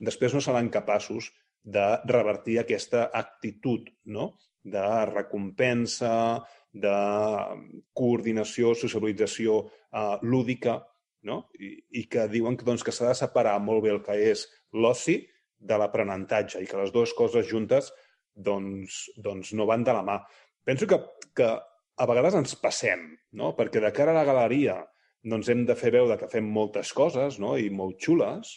[0.00, 1.28] després no seran capaços
[1.66, 4.30] de revertir aquesta actitud no?
[4.66, 6.42] De recompensa,
[6.76, 6.96] de
[7.96, 10.80] coordinació, socialització uh, lúdica,
[11.26, 11.46] no?
[11.58, 14.44] I, i que diuen que, doncs, que s'ha de separar molt bé el que és
[14.74, 15.20] l'oci
[15.56, 17.88] de l'aprenentatge i que les dues coses juntes
[18.36, 20.18] doncs, doncs no van de la mà.
[20.66, 21.00] Penso que,
[21.34, 21.48] que
[21.96, 23.54] a vegades ens passem, no?
[23.56, 24.82] perquè de cara a la galeria
[25.26, 27.56] doncs hem de fer veure que fem moltes coses no?
[27.58, 28.52] i molt xules,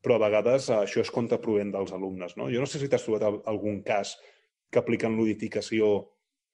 [0.00, 2.34] però a vegades això és contraproduent dels alumnes.
[2.40, 2.48] No?
[2.50, 4.16] Jo no sé si t'has trobat algun cas
[4.70, 5.90] que aplicant l'odificació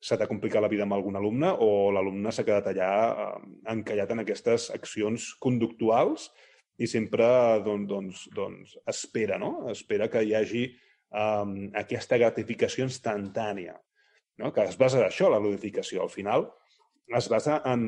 [0.00, 3.30] se t'ha complicat la vida amb algun alumne o l'alumne s'ha quedat allà eh,
[3.72, 6.30] encallat en aquestes accions conductuals
[6.78, 7.26] i sempre
[7.64, 9.70] doncs, doncs, doncs espera, no?
[9.72, 10.64] Espera que hi hagi
[11.10, 13.76] um, aquesta gratificació instantània,
[14.42, 14.52] no?
[14.52, 16.02] que es basa en això, la ludificació.
[16.04, 16.44] Al final
[17.16, 17.86] es basa en,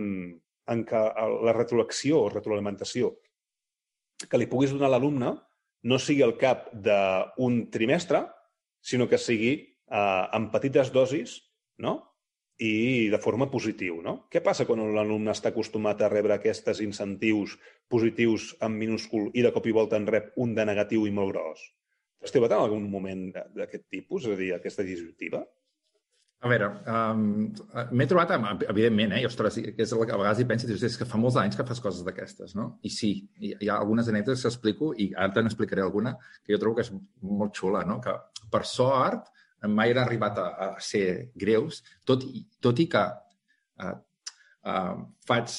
[0.73, 1.03] en que
[1.45, 3.13] la retroacció o retroalimentació
[4.25, 5.35] que li puguis donar a l'alumne
[5.89, 8.25] no sigui al cap d'un trimestre,
[8.83, 9.53] sinó que sigui
[9.91, 11.39] eh, en petites dosis
[11.85, 11.97] no?
[12.59, 14.01] i de forma positiu.
[14.03, 14.19] No?
[14.33, 17.57] Què passa quan l'alumne està acostumat a rebre aquests incentius
[17.89, 21.35] positius en minúscul i de cop i volta en rep un de negatiu i molt
[21.35, 21.63] gros?
[22.19, 25.45] T'has trobat en algun moment d'aquest tipus, és a dir, aquesta disjuntiva?
[26.39, 27.23] A veure, um,
[27.99, 29.25] m'he trobat, amb, evidentment, eh?
[29.27, 31.59] Ostres, que és el que a vegades hi penses, dius, és que fa molts anys
[31.59, 32.69] que fas coses d'aquestes, no?
[32.87, 36.55] I sí, hi, hi ha algunes anècdotes que explico, i ara te n'explicaré alguna, que
[36.55, 37.99] jo trobo que és molt xula, no?
[38.05, 38.15] Que,
[38.55, 39.33] per sort,
[39.67, 43.03] mai han arribat a, a ser greus, tot, i, tot i que
[43.83, 43.97] uh,
[44.71, 44.95] uh,
[45.27, 45.55] faig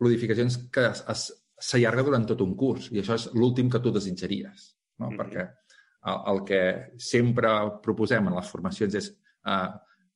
[0.00, 5.10] modificacions que s'allarga durant tot un curs, i això és l'últim que tu desitjaries, no?
[5.10, 5.18] Mm -hmm.
[5.18, 5.48] Perquè
[6.06, 6.62] el, el que
[6.96, 7.50] sempre
[7.82, 9.68] proposem en les formacions és uh,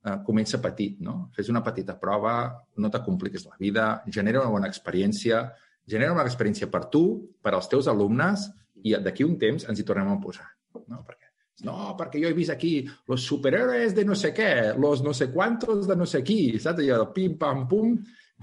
[0.07, 1.31] uh, comença petit, no?
[1.35, 5.53] Fes una petita prova, no te compliquis la vida, genera una bona experiència,
[5.87, 8.51] genera una experiència per tu, per als teus alumnes,
[8.85, 10.49] i d'aquí un temps ens hi tornem a posar,
[10.88, 11.05] no?
[11.05, 11.24] Perquè
[11.62, 15.31] no, perquè jo he vist aquí los superhéroes de no sé què, los no sé
[15.31, 16.83] cuántos de no sé qui, saps?
[16.83, 17.95] Allò, pim, pam, pum.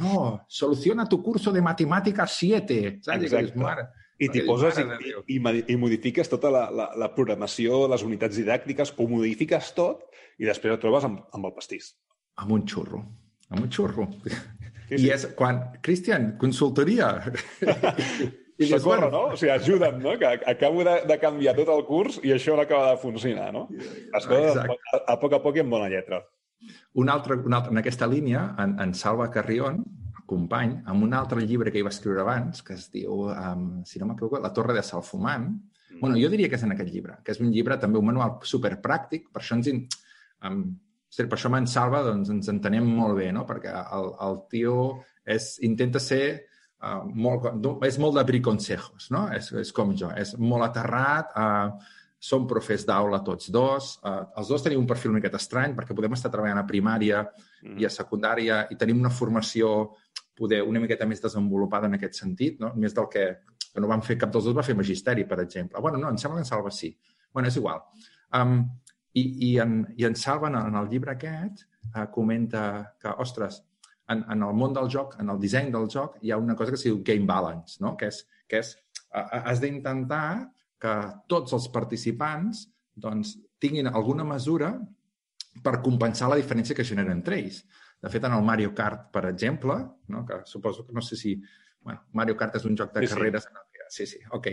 [0.01, 3.27] No, soluciona tu curso de matemàtiques 7, saps?
[3.27, 3.59] Exacte.
[3.59, 3.89] Mare,
[4.21, 4.85] I t'hi poses i,
[5.33, 10.05] i, i, modifiques tota la, la, la programació, les unitats didàctiques, ho modifiques tot
[10.39, 11.91] i després et trobes amb, amb el pastís.
[12.41, 13.01] Amb un xurro.
[13.51, 14.07] Amb un xurro.
[14.23, 14.35] Sí,
[14.91, 15.07] sí.
[15.07, 15.63] I és quan...
[15.83, 17.15] Cristian, consultoria.
[18.61, 19.29] I dius, Socorro, bueno...
[19.29, 19.33] no?
[19.33, 20.13] O sigui, ajuda'm, no?
[20.19, 23.65] Que acabo de, de canviar tot el curs i això no acaba de funcionar, no?
[24.13, 24.67] Coses a,
[25.01, 26.21] a poc a poc i amb bona lletra.
[27.01, 29.81] Un altre, un altre, en aquesta línia, en, en Salva Carrion,
[30.31, 33.99] company, amb un altre llibre que hi va escriure abans, que es diu, um, si
[33.99, 35.49] no m'equivoco, La torre de Salfumant.
[35.49, 35.99] Mm.
[35.99, 38.39] Bueno, jo diria que és en aquest llibre, que és un llibre també un manual
[38.53, 39.99] superpràctic, per això ens...
[40.45, 40.63] Um,
[41.11, 43.41] per això amb en Salva doncs, ens entenem molt bé, no?
[43.43, 44.75] perquè el, el tio
[45.27, 46.21] és, intenta ser
[46.81, 47.47] uh, molt,
[47.87, 49.27] és molt de briconsejos, no?
[49.35, 54.49] És, és com jo, és molt aterrat, uh, som profes d'aula tots dos, uh, els
[54.53, 57.79] dos tenim un perfil una miqueta estrany perquè podem estar treballant a primària mm.
[57.81, 59.71] i a secundària i tenim una formació
[60.37, 62.71] poder una miqueta més desenvolupada en aquest sentit, no?
[62.77, 63.25] més del que,
[63.73, 65.81] que no vam fer cap dels dos va fer magisteri, per exemple.
[65.81, 66.93] bueno, no, em sembla que en Salva sí.
[67.33, 67.81] bueno, és igual.
[68.37, 68.61] Um,
[69.13, 71.65] i, i, en, I en Salva, en, en el llibre aquest,
[71.95, 72.63] uh, comenta
[73.01, 73.61] que, ostres,
[74.11, 76.73] en, en el món del joc, en el disseny del joc, hi ha una cosa
[76.73, 77.95] que es diu game balance, no?
[77.99, 78.75] que és, que és
[79.11, 80.95] has d'intentar que
[81.29, 84.73] tots els participants doncs, tinguin alguna mesura
[85.63, 87.61] per compensar la diferència que generen entre ells.
[88.01, 89.75] De fet, en el Mario Kart, per exemple,
[90.09, 90.23] no?
[90.25, 91.35] que suposo que no sé si...
[91.81, 93.45] Bueno, Mario Kart és un joc de sí, carreres.
[93.89, 94.05] Sí.
[94.05, 94.47] sí, sí, ok.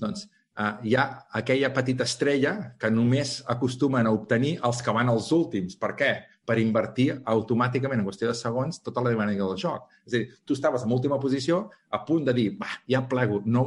[0.00, 0.26] Doncs
[0.60, 1.04] uh, hi ha
[1.40, 5.76] aquella petita estrella que només acostumen a obtenir els que van als últims.
[5.80, 6.12] Per què?
[6.44, 9.88] Per invertir automàticament en qüestió de segons tota la dinàmica del joc.
[10.04, 13.40] És a dir, tu estaves en última posició a punt de dir, va, ja plego,
[13.46, 13.64] no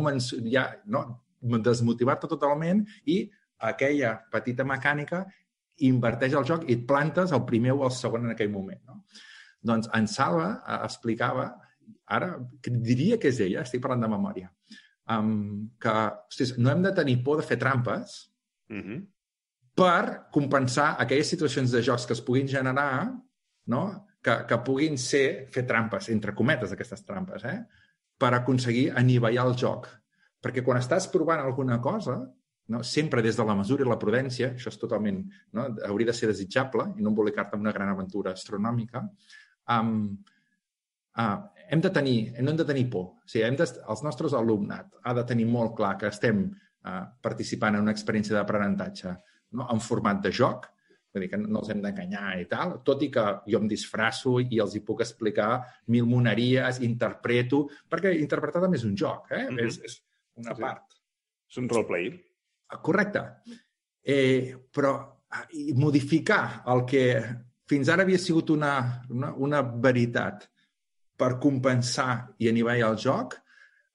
[0.51, 1.03] ja, no,
[1.41, 3.23] desmotivar-te totalment i
[3.69, 5.25] aquella petita mecànica
[5.87, 8.81] inverteix el joc i et plantes el primer o el segon en aquell moment.
[8.85, 9.01] No?
[9.65, 11.49] Doncs en Salva eh, explicava,
[12.05, 12.35] ara
[12.67, 14.49] diria que és ella, estic parlant de memòria,
[15.13, 15.93] um, que
[16.29, 18.19] ostres, no hem de tenir por de fer trampes,
[18.69, 19.05] mm -hmm
[19.77, 23.11] per compensar aquelles situacions de jocs que es puguin generar,
[23.69, 23.83] no?
[24.23, 27.59] que, que puguin ser, fer trampes, entre cometes, aquestes trampes, eh?
[28.17, 29.85] per aconseguir anivellar el joc.
[30.41, 32.17] Perquè quan estàs provant alguna cosa,
[32.73, 32.81] no?
[32.83, 35.21] sempre des de la mesura i la prudència, això és totalment,
[35.53, 35.67] no?
[35.85, 39.05] hauria de ser desitjable i no embolicar-te en una gran aventura astronòmica,
[39.77, 39.93] um,
[41.21, 41.37] uh,
[41.69, 43.11] hem de tenir, no hem de tenir por.
[43.21, 47.01] O sigui, hem de, els nostres alumnat ha de tenir molt clar que estem uh,
[47.21, 49.19] participant en una experiència d'aprenentatge
[49.51, 49.67] no?
[49.71, 50.67] en format de joc,
[51.13, 54.37] vull dir que no els hem d'enganyar i tal, tot i que jo em disfrasso
[54.43, 55.61] i els hi puc explicar
[55.93, 59.47] mil moneries, interpreto, perquè interpretar també és un joc, eh?
[59.49, 59.67] Mm -hmm.
[59.67, 60.01] és, és
[60.35, 60.61] una sí.
[60.61, 60.97] part.
[61.49, 62.11] És un roleplay.
[62.67, 63.23] Ah, correcte.
[64.03, 64.93] Eh, però
[65.29, 67.03] ah, i modificar el que
[67.67, 70.47] fins ara havia sigut una, una, una veritat
[71.17, 73.33] per compensar i anivellar el joc,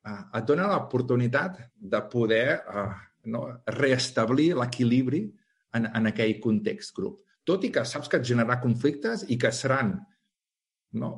[0.05, 2.91] eh, et dona l'oportunitat de poder eh,
[3.33, 3.47] no,
[3.79, 5.23] reestablir l'equilibri
[5.77, 7.21] en, en aquell context grup.
[7.45, 9.97] Tot i que saps que et generarà conflictes i que seran,
[11.01, 11.13] no,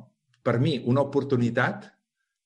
[0.45, 1.89] per mi, una oportunitat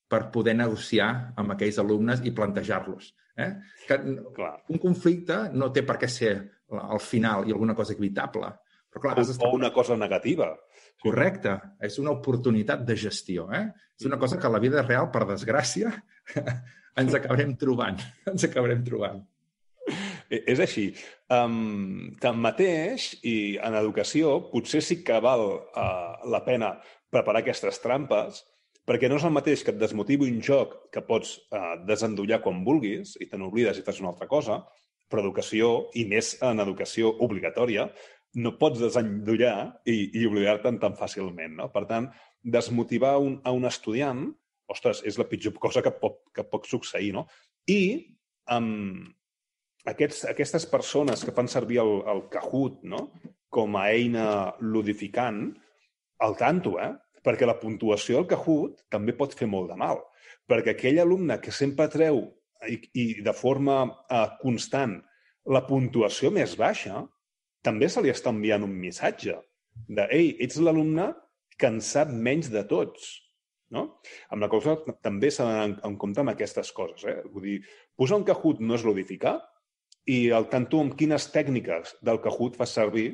[0.10, 3.12] per poder negociar amb aquells alumnes i plantejar-los.
[3.40, 3.52] Eh?
[3.88, 4.00] Que
[4.36, 4.56] clar.
[4.74, 6.34] Un conflicte no té per què ser
[6.70, 8.50] al final i alguna cosa evitable.
[8.90, 10.50] Però, clar, o, o una cosa negativa.
[11.00, 11.54] Correcte.
[11.86, 13.48] És una oportunitat de gestió.
[13.54, 13.68] Eh?
[14.00, 15.94] És una cosa que a la vida real, per desgràcia,
[17.04, 18.02] ens acabarem trobant.
[18.32, 19.22] Ens acabarem trobant.
[20.30, 20.92] És així.
[21.34, 26.76] Um, tanmateix, i en educació, potser sí que val uh, la pena
[27.10, 28.44] preparar aquestes trampes,
[28.86, 32.62] perquè no és el mateix que et desmotivi un joc que pots uh, desendollar quan
[32.66, 34.62] vulguis i te n'oblides i fas una altra cosa,
[35.10, 37.88] però educació, i més en educació obligatòria,
[38.38, 41.58] no pots desendollar i, i oblidar-te'n tan fàcilment.
[41.58, 41.70] No?
[41.74, 42.12] Per tant,
[42.46, 44.28] desmotivar un, a un estudiant,
[44.70, 47.10] ostres, és la pitjor cosa que pot, que pot succeir.
[47.18, 47.26] No?
[47.66, 47.82] I
[48.54, 49.02] um,
[49.92, 53.10] aquests, aquestes persones que fan servir el, el Kahoot no?
[53.50, 55.48] com a eina ludificant,
[56.20, 56.92] al tanto, eh?
[57.26, 60.02] perquè la puntuació del Kahoot també pot fer molt de mal.
[60.50, 62.22] Perquè aquell alumne que sempre treu
[62.68, 64.98] i, i de forma uh, constant
[65.50, 67.04] la puntuació més baixa,
[67.66, 69.36] també se li està enviant un missatge
[69.88, 71.10] de «Ei, ets l'alumne
[71.60, 73.16] que en sap menys de tots».
[73.70, 73.84] No?
[74.34, 74.74] Amb la cosa
[75.06, 77.04] també s'ha d'anar en compte amb aquestes coses.
[77.06, 77.20] Eh?
[77.30, 77.58] Vull dir,
[77.94, 79.36] posar un Kahoot no és ludificar,
[80.10, 83.10] i al tanto amb quines tècniques del Kahoot fas servir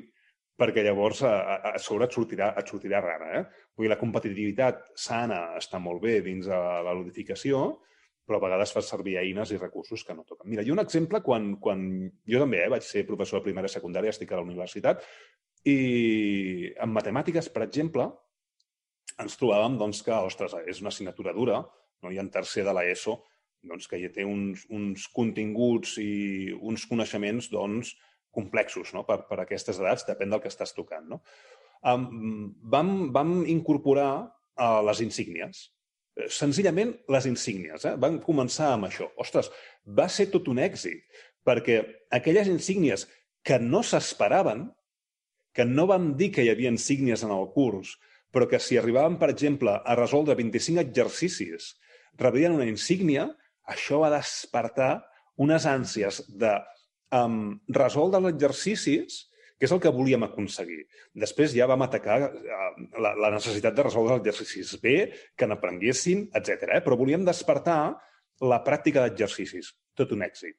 [0.56, 3.32] perquè llavors a, a, sobre et sortirà, et sortirà rara.
[3.40, 3.66] Eh?
[3.76, 7.66] Vull dir, la competitivitat sana està molt bé dins de la ludificació,
[8.26, 10.48] però a vegades fas servir eines i recursos que no toquen.
[10.50, 11.84] Mira, i un exemple, quan, quan
[12.32, 15.04] jo també eh, vaig ser professor de primària i secundària, estic a la universitat,
[15.68, 15.78] i
[16.82, 18.08] en matemàtiques, per exemple,
[19.22, 21.60] ens trobàvem doncs, que, ostres, és una assignatura dura,
[22.02, 22.12] no?
[22.14, 23.20] i en tercer de l'ESO
[23.70, 27.96] doncs, que ja té uns, uns continguts i uns coneixements doncs,
[28.36, 29.06] complexos no?
[29.08, 31.08] per, per aquestes edats, depèn del que estàs tocant.
[31.10, 31.22] No?
[31.86, 35.70] Um, vam, vam incorporar uh, les insígnies.
[36.16, 37.86] Eh, senzillament, les insígnies.
[37.86, 37.94] Eh?
[38.02, 39.10] Vam començar amb això.
[39.22, 39.52] Ostres,
[39.86, 41.04] va ser tot un èxit,
[41.46, 41.82] perquè
[42.16, 43.06] aquelles insígnies
[43.46, 44.68] que no s'esperaven,
[45.56, 47.96] que no vam dir que hi havia insígnies en el curs,
[48.34, 51.76] però que si arribaven, per exemple, a resoldre 25 exercicis,
[52.20, 53.30] rebien una insígnia,
[53.72, 54.94] això va despertar
[55.42, 56.52] unes ànsies de
[57.16, 59.24] um, resoldre els exercicis,
[59.56, 60.84] que és el que volíem aconseguir.
[61.16, 64.98] Després ja vam atacar la, la necessitat de resoldre els exercicis bé,
[65.38, 66.70] que n'aprenguessin, etc.
[66.76, 66.84] Eh?
[66.84, 67.96] Però volíem despertar
[68.44, 69.72] la pràctica d'exercicis.
[69.96, 70.58] Tot un èxit.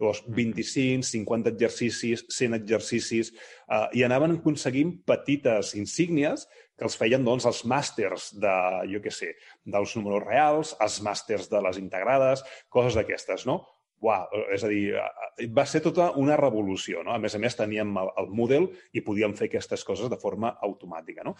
[0.00, 3.30] Llavors, 25, 50 exercicis, 100 exercicis,
[3.68, 6.46] eh, i anaven aconseguint petites insígnies
[6.80, 8.52] que els feien doncs, els màsters de,
[8.88, 9.34] jo què sé,
[9.68, 12.40] dels números reals, els màsters de les integrades,
[12.72, 13.60] coses d'aquestes, no?
[14.00, 17.12] Uau, és a dir, eh, va ser tota una revolució, no?
[17.12, 20.54] A més a més, teníem el, el Moodle i podíem fer aquestes coses de forma
[20.64, 21.36] automàtica, no?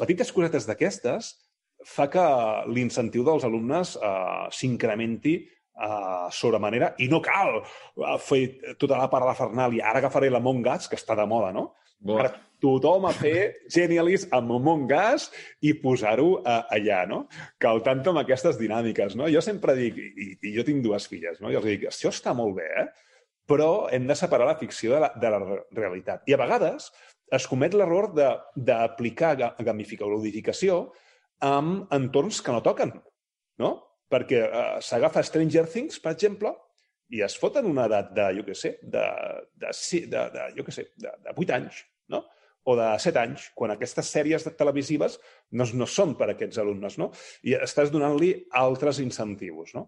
[0.00, 1.34] Petites cosetes d'aquestes
[1.84, 2.24] fa que
[2.72, 5.36] l'incentiu dels alumnes eh, s'incrementi
[5.78, 9.86] uh, sobre manera i no cal uh, fer tota la parafernàlia.
[9.90, 11.68] Ara agafaré la Mongas, que està de moda, no?
[12.18, 15.28] Ara tothom a fer Genialis amb Mongas
[15.62, 17.24] i posar-ho uh, allà, no?
[17.58, 19.28] Que al tanto amb aquestes dinàmiques, no?
[19.30, 21.52] Jo sempre dic, i, i jo tinc dues filles, no?
[21.52, 22.88] I els dic, això està molt bé, eh?
[23.48, 26.26] Però hem de separar la ficció de la, de la realitat.
[26.28, 26.90] I a vegades
[27.32, 29.34] es comet l'error d'aplicar
[29.64, 30.80] gamificació
[31.44, 32.92] amb entorns que no toquen,
[33.62, 33.76] no?
[34.08, 36.54] perquè uh, s'agafa Stranger Things, per exemple,
[37.14, 39.04] i es foten una edat de, jo què sé, de,
[39.56, 39.72] de,
[40.12, 42.24] de, de, jo què sé, de, de 8 anys, no?
[42.68, 45.16] o de 7 anys, quan aquestes sèries televisives
[45.56, 47.08] no, no són per a aquests alumnes, no?
[47.48, 49.86] I estàs donant-li altres incentius, no?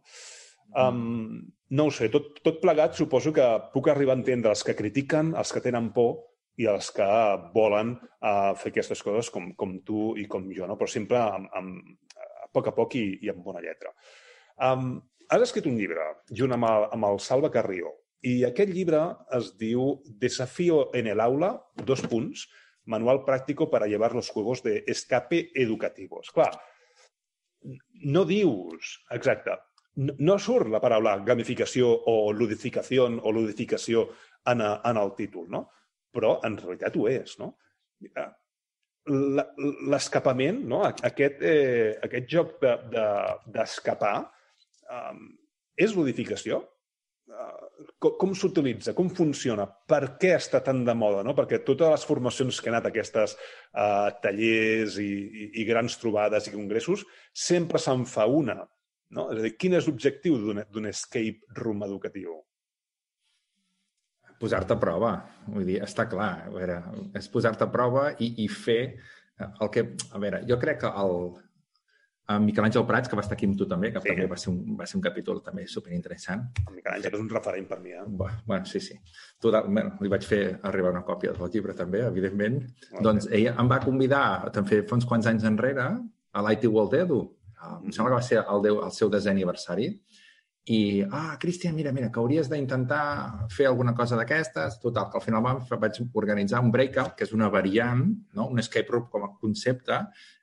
[0.81, 4.77] Um, no ho sé, tot, tot plegat suposo que puc arribar a entendre els que
[4.79, 6.15] critiquen, els que tenen por
[6.61, 7.09] i els que
[7.55, 10.79] volen uh, fer aquestes coses com, com tu i com jo, no?
[10.79, 13.93] però sempre amb, amb, a poc a poc i, i amb bona lletra.
[14.61, 14.95] Um,
[15.31, 17.93] has escrit un llibre junt amb el, amb el Salva Carrió
[18.27, 19.01] i aquest llibre
[19.37, 21.55] es diu Desafío en el aula,
[21.87, 22.49] dos punts,
[22.91, 26.31] manual pràctico para llevar los juegos de escape educativos.
[26.35, 26.51] Clar,
[28.05, 29.57] no dius, exacte,
[29.97, 34.09] no, no surt la paraula gamificació o ludificació o ludificació
[34.45, 35.65] en, a, en el títol, no?
[36.11, 37.55] Però en realitat ho és, no?
[39.11, 40.83] l'escapament, no?
[40.85, 44.40] aquest, eh, aquest joc d'escapar, de, de,
[44.97, 45.25] um,
[45.81, 46.61] és ludificació?
[47.31, 48.95] Uh, com com s'utilitza?
[48.97, 49.69] Com funciona?
[49.89, 51.23] Per què està tan de moda?
[51.27, 51.37] No?
[51.39, 56.51] Perquè totes les formacions que han anat aquestes uh, tallers i, i, i grans trobades
[56.51, 57.07] i congressos
[57.47, 58.61] sempre se'n fa una.
[59.15, 59.31] No?
[59.33, 60.39] És a dir, quin és l'objectiu
[60.71, 62.41] d'un escape room educatiu?
[64.41, 65.13] posar-te a prova.
[65.53, 66.33] Vull dir, està clar.
[66.49, 66.81] A veure,
[67.19, 68.81] és posar-te a prova i, i fer
[69.51, 69.85] el que...
[70.17, 71.17] A veure, jo crec que el,
[72.31, 74.09] amb Miquel Àngel Prats, que va estar aquí amb tu també, que Sí.
[74.09, 76.45] també va ser, un, va ser un capítol també superinteressant.
[76.69, 78.05] El Miquel Àngel és un referent per mi, eh?
[78.07, 78.95] Bueno, sí, sí.
[79.41, 82.61] Total, bueno, li vaig fer arribar una còpia del llibre també, evidentment.
[82.93, 85.89] Molt doncs ella em va convidar també fa uns quants anys enrere
[86.33, 87.21] a l'IT World Edu.
[87.85, 89.91] Em sembla que va ser el, deu, el seu desè aniversari.
[90.69, 94.77] I, ah, Cristian, mira, mira, que hauries d'intentar fer alguna cosa d'aquestes.
[94.83, 98.05] Total, que al final vam, vaig organitzar un breakout, que és una variant,
[98.37, 98.47] no?
[98.53, 99.97] un escape room com a concepte.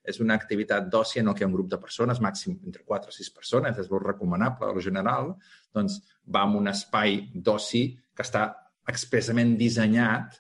[0.08, 3.16] És una activitat d'oci en el que un grup de persones, màxim entre 4 o
[3.16, 5.36] 6 persones, és molt recomanable, en general.
[5.76, 6.00] Doncs
[6.34, 7.84] va a un espai d'oci
[8.16, 8.50] que està
[8.90, 10.40] expressament dissenyat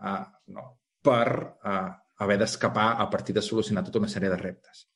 [0.00, 0.64] uh, no,
[1.04, 1.90] per uh,
[2.24, 4.86] haver d'escapar a partir de solucionar tota una sèrie de reptes.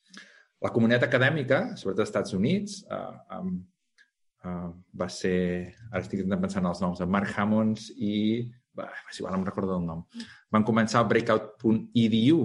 [0.64, 3.58] La comunitat acadèmica, sobretot als Estats Units, uh, um,
[4.44, 4.68] uh,
[5.00, 5.74] va ser...
[5.90, 8.50] Ara estic intentant pensar en els noms, Mark Hammonds i...
[8.74, 10.00] Va, és igual, no em recordo el nom.
[10.50, 12.40] Van començar el breakout.edu,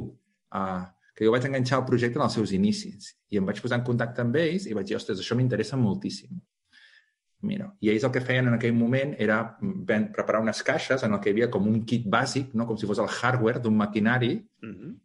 [0.53, 0.81] uh,
[1.19, 3.83] que jo vaig enganxar el projecte en els seus inicis i em vaig posar en
[3.88, 6.38] contacte amb ells i vaig dir, ostres, això m'interessa moltíssim.
[7.49, 11.15] Mira, i ells el que feien en aquell moment era ben, preparar unes caixes en
[11.15, 12.65] el que hi havia com un kit bàsic, no?
[12.67, 14.95] com si fos el hardware d'un maquinari, Mm -hmm.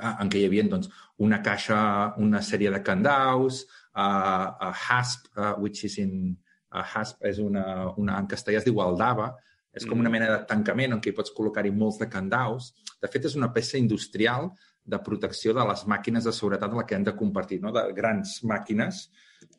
[0.00, 3.66] eh, en què hi havia doncs, una caixa, una sèrie de candaus,
[3.98, 6.36] uh, a HASP, uh, which is in...
[6.68, 7.64] Uh, HASP és una,
[7.96, 9.32] una, en castellà es diu Aldava,
[9.74, 10.12] és com una Mm.
[10.12, 12.72] mena de tancament en què hi pots col·locar-hi molts de candaus.
[13.00, 14.50] De fet, és una peça industrial
[14.88, 17.72] de protecció de les màquines de seguretat a la que han de compartir, no?
[17.72, 19.08] de grans màquines.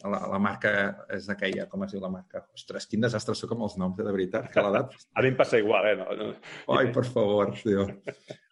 [0.04, 0.71] La, la marca
[1.15, 2.41] és aquella, com es diu la marca?
[2.56, 5.32] Ostres, quin desastre sóc amb els noms, eh, de veritat, que a l'edat A mi
[5.32, 5.95] em passa igual, eh?
[5.99, 6.34] No, no.
[6.75, 7.88] Ai, per favor, tio.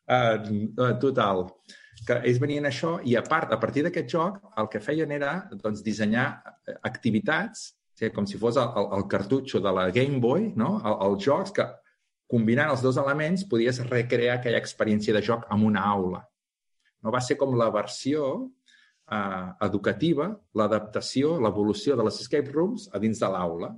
[0.07, 1.47] Uh, total.
[2.07, 5.33] Que ells venien això i, a part, a partir d'aquest joc, el que feien era
[5.51, 9.89] doncs, dissenyar eh, activitats, o sigui, com si fos el, el, el cartutxo de la
[9.91, 10.77] Game Boy, no?
[10.79, 11.67] El, els jocs que,
[12.31, 16.23] combinant els dos elements, podies recrear aquella experiència de joc en una aula.
[17.03, 18.29] No va ser com la versió
[19.11, 23.73] eh, educativa, l'adaptació, l'evolució de les escape rooms a dins de l'aula.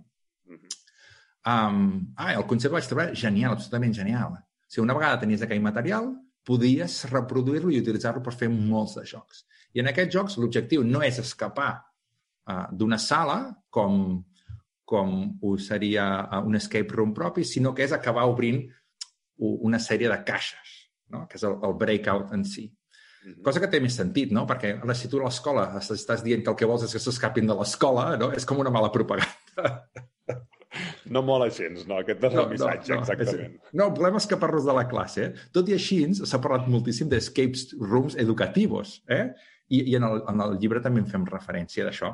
[1.49, 4.35] Um, ah, el concepte vaig trobar genial, absolutament genial.
[4.35, 6.11] O sigui, una vegada tenies aquell material,
[6.49, 9.45] podies reproduir-lo i utilitzar-lo per fer molts de jocs.
[9.77, 13.37] I en aquests jocs l'objectiu no és escapar uh, d'una sala
[13.69, 14.17] com,
[14.89, 18.65] com ho seria uh, un escape room propi, sinó que és acabar obrint
[19.39, 20.71] una sèrie de caixes,
[21.13, 21.23] no?
[21.29, 22.65] que és el, el breakout en si.
[23.19, 23.41] Mhm.
[23.45, 24.45] Cosa que té més sentit, no?
[24.47, 27.47] Perquè ara, si tu a l'escola estàs dient que el que vols és que s'escapin
[27.47, 28.31] de l'escola, no?
[28.35, 29.75] És com una mala propaganda.
[31.09, 31.97] No mola gens, no?
[32.03, 33.55] Aquest és el missatge, exactament.
[33.57, 35.29] És, no, volem escapar-nos de la classe.
[35.29, 35.47] Eh?
[35.55, 39.23] Tot i així, s'ha parlat moltíssim d'escape rooms educativos, eh?
[39.69, 42.11] I, i en, el, en el llibre també en fem referència d'això.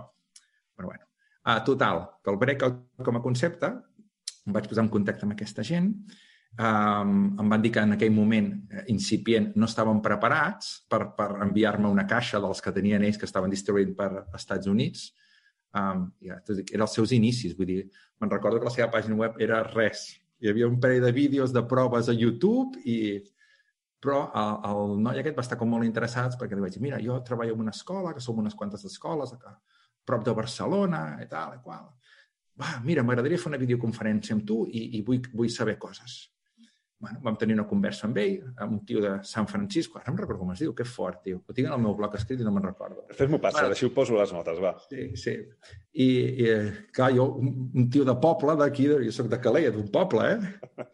[0.76, 1.08] Però bueno,
[1.48, 3.72] uh, total, que el breakout com a concepte,
[4.46, 5.92] em vaig posar en contacte amb aquesta gent,
[6.60, 11.30] um, em van dir que en aquell moment eh, incipient no estaven preparats per, per
[11.48, 15.10] enviar-me una caixa dels que tenien ells que estaven distribuint per Estats Units.
[15.76, 16.38] Um, ja,
[16.72, 17.82] era els seus inicis, vull dir,
[18.22, 20.08] me'n recordo que la seva pàgina web era res.
[20.40, 23.00] Hi havia un parell de vídeos de proves a YouTube i...
[24.06, 27.00] Però el, el noi aquest va estar com molt interessat perquè li vaig dir, mira,
[27.02, 29.56] jo treballo en una escola, que som unes quantes escoles a
[30.06, 31.88] prop de Barcelona i tal i qual.
[32.62, 36.20] Va, mira, m'agradaria fer una videoconferència amb tu i, i vull, vull saber coses.
[36.98, 40.00] Bueno, vam tenir una conversa amb ell, amb un tio de San Francisco.
[40.00, 41.42] Ara no em recordo com es diu, que fort, tio.
[41.44, 43.04] Ho tinc en el meu blog escrit i no me'n recordo.
[43.12, 43.76] Fes-m'ho passar, Bueno.
[43.76, 44.72] així ho poso a les notes, va.
[44.88, 45.34] Sí, sí.
[45.92, 46.08] I,
[46.46, 46.54] i
[46.96, 50.86] clar, jo, un, un tio de poble d'aquí, jo soc de Calella, d'un poble, eh?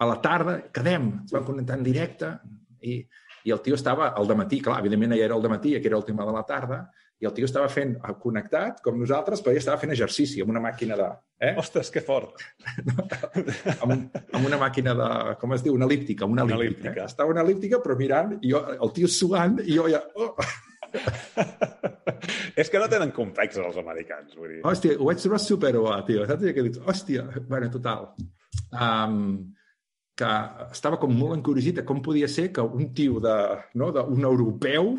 [0.00, 2.32] A la tarda, quedem, ens vam connectar en directe
[2.80, 2.96] i,
[3.44, 6.06] i el tio estava al matí, clar, evidentment ja era el matí, que era el
[6.08, 6.86] tema de la tarda,
[7.20, 10.54] i el tio estava fent eh, connectat, com nosaltres, però ell estava fent exercici amb
[10.54, 11.08] una màquina de...
[11.40, 11.52] Eh?
[11.60, 12.40] Ostres, que fort.
[13.84, 15.08] amb, amb una màquina de...
[15.40, 15.76] Com es diu?
[15.76, 16.24] Una elíptica.
[16.28, 16.88] Una Una elíptica.
[16.90, 17.04] elíptica.
[17.04, 17.12] Eh?
[17.12, 20.02] Estava una elíptica, però mirant, i jo, el tio suant, i jo ja...
[20.16, 20.34] Oh,
[22.60, 24.60] És que no tenen complexes els americans, vull dir.
[24.66, 26.24] hòstia, ho vaig trobar superbo, tio.
[26.28, 26.48] Saps?
[26.56, 28.10] Que dius, hòstia, bueno, total.
[28.74, 29.20] Um,
[30.20, 30.28] que
[30.74, 33.36] estava com molt encuriosit de com podia ser que un tio de,
[33.80, 34.92] no, d'un europeu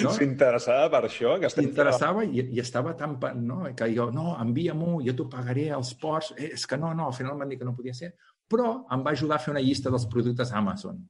[0.00, 0.12] no?
[0.16, 1.34] S'interessava per això?
[1.42, 3.18] Que s'interessava i, i estava tan...
[3.42, 3.62] No?
[3.76, 6.32] Que jo, no, envia-m'ho, jo t'ho pagaré als ports.
[6.38, 8.12] Eh, és que no, no, al final em van dir que no podia ser.
[8.50, 11.00] Però em va ajudar a fer una llista dels productes Amazon.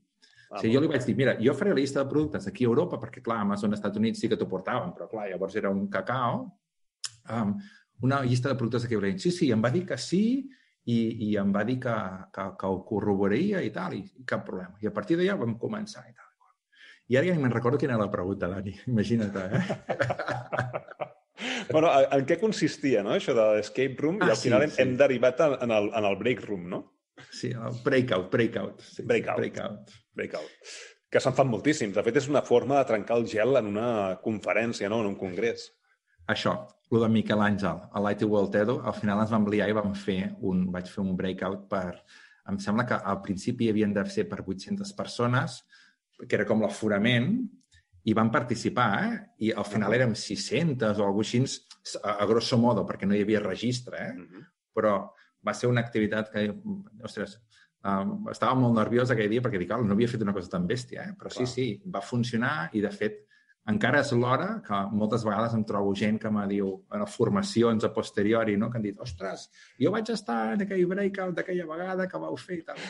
[0.51, 2.67] Ah, o sigui, jo li vaig dir, mira, jo faré la llista de productes aquí
[2.67, 5.55] a Europa, perquè, clar, Amazon als Estats Units sí que t'ho portaven, però, clar, llavors
[5.61, 6.49] era un cacao.
[7.31, 7.55] Um,
[8.03, 9.21] una llista de productes Europa.
[9.23, 10.25] Sí, sí, em va dir que sí
[10.91, 10.97] i,
[11.29, 11.95] i em va dir que,
[12.35, 14.77] que, que ho corroboraria i tal, i, i cap problema.
[14.83, 16.27] I a partir d'allà vam començar i tal.
[17.11, 18.77] I ara ja ni me'n recordo quina era la pregunta, Dani.
[18.93, 21.09] Imagina't, eh?
[21.71, 24.73] Bueno, en què consistia, no?, això de l'escape room, Ah, i al sí, final hem,
[24.75, 24.81] sí.
[24.83, 26.81] hem derivat en, el, en el break room, no?
[27.33, 28.83] Sí, el breakout, breakout.
[28.85, 29.39] Sí, Breakout.
[29.41, 29.95] breakout.
[30.19, 30.73] Breakout.
[31.11, 31.95] que se'n fan moltíssims.
[31.97, 33.87] De fet, és una forma de trencar el gel en una
[34.23, 35.01] conferència, no?
[35.03, 35.65] en un congrés.
[36.31, 36.55] Això,
[36.91, 39.95] el de Miquel Àngel, a l'IT World Edu, al final ens vam liar i vam
[39.95, 42.03] fer un, vaig fer un breakout per...
[42.51, 45.61] Em sembla que al principi havien de ser per 800 persones,
[46.25, 47.35] que era com l'aforament,
[48.09, 49.19] i van participar, eh?
[49.47, 51.43] I al final érem 600 o alguna així,
[52.01, 54.15] a, a grosso modo, perquè no hi havia registre, eh?
[54.17, 54.45] Uh -huh.
[54.75, 54.95] Però
[55.47, 56.47] va ser una activitat que,
[57.05, 57.39] ostres,
[57.85, 61.09] um, estava molt nerviós aquell dia perquè dic, no havia fet una cosa tan bèstia,
[61.09, 61.15] eh?
[61.19, 63.27] però sí, sí, va funcionar i, de fet,
[63.71, 67.93] encara és l'hora que moltes vegades em trobo gent que me diu en formacions a
[67.95, 68.71] posteriori, no?
[68.71, 69.49] que han dit, ostres,
[69.81, 72.85] jo vaig estar en aquell breakout d'aquella vegada que vau fer i tal.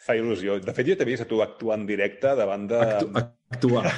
[0.00, 0.56] Fa il·lusió.
[0.64, 2.80] De fet, jo t'he vist a tu actuar en directe davant de...
[2.80, 3.90] Actu actuar.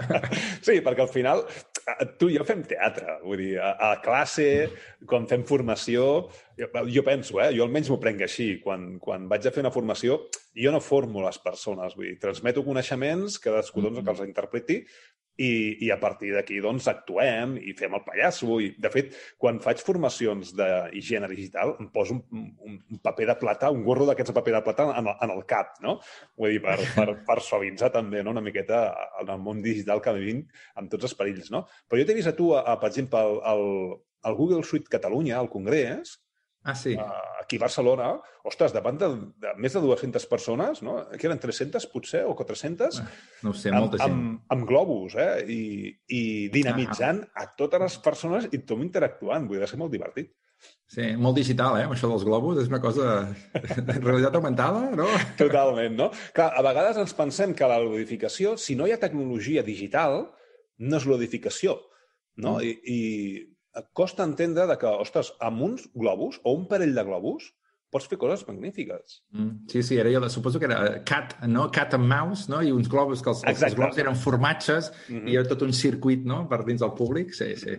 [0.66, 1.42] sí, perquè al final
[2.20, 3.16] tu i jo fem teatre.
[3.24, 4.46] Vull dir, a, a classe,
[5.08, 6.28] quan fem formació,
[6.58, 7.50] jo, jo penso, eh?
[7.56, 8.50] jo almenys m'ho prenc així.
[8.64, 10.20] Quan, quan vaig a fer una formació,
[10.56, 11.96] jo no formo les persones.
[11.96, 14.04] Vull dir, transmeto coneixements, cadascú doncs, mm -hmm.
[14.04, 14.78] que els interpreti,
[15.40, 15.50] i,
[15.86, 18.58] i a partir d'aquí doncs actuem i fem el pallasso.
[18.60, 23.36] I, de fet, quan faig formacions d'higiene digital em poso un, un, un paper de
[23.40, 25.98] plata, un gorro d'aquests de paper de plata en el, en el cap, no?
[26.40, 28.34] Vull dir, per, per, per suavitzar també no?
[28.36, 28.82] una miqueta
[29.22, 30.44] en el món digital que vivim
[30.80, 31.64] amb tots els perills, no?
[31.88, 33.64] Però jo t'he vist a tu, a, a, per exemple, al,
[34.28, 36.18] al Google Suite Catalunya, al Congrés,
[36.62, 36.92] Ah, sí.
[36.92, 38.10] Uh, aquí a Barcelona,
[38.44, 39.08] ostres, davant de,
[39.40, 40.98] de més de 200 persones, no?
[41.14, 43.00] Aquí eren 300, potser, o 400?
[43.46, 44.18] No ho sé, molta amb, gent.
[44.18, 45.30] Amb, amb globus, eh?
[45.48, 45.62] I,
[46.12, 47.46] i dinamitzant ah.
[47.46, 49.48] a totes les persones i tothom interactuant.
[49.48, 50.34] Vull dir, ser molt divertit.
[50.90, 51.86] Sí, molt digital, eh?
[51.88, 53.12] Això dels globus és una cosa...
[53.54, 55.06] en realitat augmentada, no?
[55.38, 56.10] Totalment, no?
[56.36, 60.24] Clar, a vegades ens pensem que la ludificació, si no hi ha tecnologia digital,
[60.82, 61.78] no és ludificació,
[62.42, 62.58] no?
[62.58, 62.66] Mm.
[62.66, 62.98] I, i
[63.92, 67.52] costa entendre de que, ostres, amb uns globus o un parell de globus
[67.90, 69.20] pots fer coses magnífiques.
[69.34, 71.66] Mm, sí, sí, era jo, suposo que era cat, no?
[71.74, 72.60] cat and mouse, no?
[72.62, 75.30] I uns globus, que els, els, els globus eren formatges mm -hmm.
[75.30, 77.34] i era tot un circuit, no?, per dins del públic.
[77.34, 77.76] Sí, sí.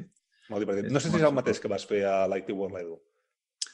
[0.50, 0.92] Molt divertit.
[0.92, 3.00] No sé si és el mateix que vas fer a l'IT World Edu.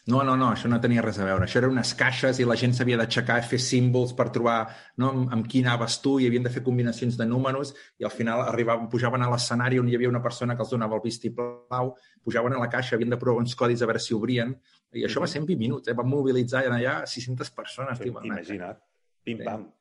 [0.07, 1.43] No, no, no, això no tenia res a veure.
[1.43, 4.61] Això eren unes caixes i la gent s'havia d'aixecar i fer símbols per trobar
[5.03, 8.13] no, amb, amb qui anaves tu i havien de fer combinacions de números i al
[8.15, 11.91] final arribaven, pujaven a l'escenari on hi havia una persona que els donava el vistiplau,
[12.23, 14.55] pujaven a la caixa, havien de provar uns codis a veure si obrien
[14.95, 15.97] i això va ser en 20 minuts, eh?
[15.97, 17.99] van mobilitzar allà 600 persones.
[17.99, 18.79] Tio, Imagina't,
[19.27, 19.67] pim-pam.
[19.67, 19.73] Sí.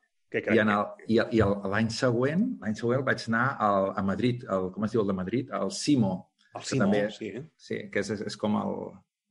[0.43, 4.73] I, en el, i, i l'any següent, l'any següent vaig anar al, a Madrid, el,
[4.75, 5.53] com es diu el de Madrid?
[5.55, 6.33] El Simo.
[6.51, 7.31] El Simo, també, sí.
[7.55, 8.75] Sí, que és, és com el,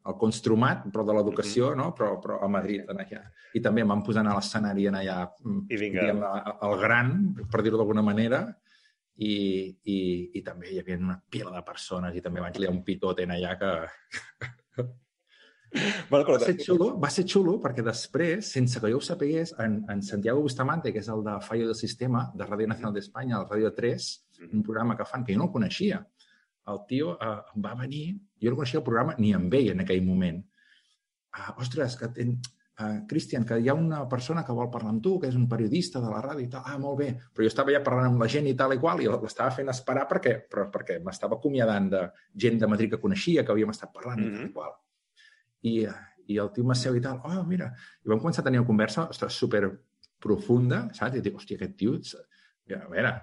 [0.09, 1.85] el Construmat, però de l'educació, mm -hmm.
[1.85, 1.95] no?
[1.95, 3.23] però, però a Madrid, en allà.
[3.55, 6.01] I també em van posar a l'escenari en allà, mm, I vinga.
[6.01, 6.23] diguem,
[6.63, 8.57] el gran, per dir-ho d'alguna manera,
[9.17, 12.85] i, i, i també hi havia una pila de persones i també vaig liar un
[12.85, 13.73] pitot en allà que...
[16.09, 19.85] Bueno, va, ser xulo, va ser xulo perquè després, sense que jo ho sapigués, en,
[19.93, 23.49] en Santiago Bustamante, que és el de Fallo del Sistema, de Ràdio Nacional d'Espanya, el
[23.51, 24.07] Ràdio 3,
[24.47, 26.01] un programa que fan que jo no el coneixia,
[26.73, 30.05] el tio uh, va venir, jo no coneixia el programa ni em veia en aquell
[30.05, 30.43] moment.
[31.37, 32.33] Uh, ostres, que ten,
[32.81, 35.47] uh, Cristian, que hi ha una persona que vol parlar amb tu, que és un
[35.51, 36.65] periodista de la ràdio i tal.
[36.67, 37.11] Ah, molt bé.
[37.35, 39.71] Però jo estava ja parlant amb la gent i tal i qual, i l'estava fent
[39.73, 42.03] esperar perquè, però, perquè m'estava acomiadant de
[42.47, 44.35] gent de Madrid que coneixia, que havíem estat parlant mm -hmm.
[44.35, 44.75] i tal i qual.
[45.63, 45.75] I,
[46.35, 47.73] i el tio m'asseu i tal, oh, mira,
[48.05, 49.71] i vam començar a tenir una conversa, ostres, super
[50.19, 51.17] profunda, saps?
[51.17, 51.95] I dic, hòstia, aquest tio,
[52.75, 53.21] a veure,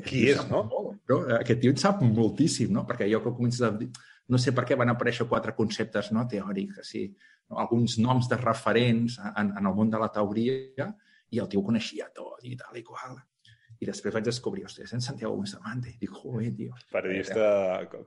[0.00, 0.64] qui és, no?
[1.10, 1.20] No?
[1.38, 2.86] Aquest tio en sap moltíssim, no?
[2.88, 3.90] Perquè jo que comences a dir...
[4.32, 6.22] No sé per què van aparèixer quatre conceptes no?
[6.30, 7.02] teòrics, així,
[7.50, 7.58] no?
[7.60, 10.86] alguns noms de referents en, en el món de la teoria,
[11.32, 13.18] i el tio coneixia tot i tal i qual.
[13.82, 15.96] I després vaig descobrir, hòstia, en Santiago Bustamante.
[16.00, 16.76] Dic, joder, tio.
[16.92, 17.46] Periodista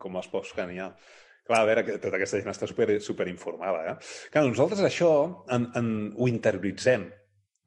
[0.02, 0.88] com els pocs que n'hi ha.
[1.46, 3.84] Clar, a veure, que tota aquesta gent està super, super informada.
[3.92, 3.96] Eh?
[4.34, 5.12] Clar, nosaltres això
[5.54, 7.10] en, en, ho interioritzem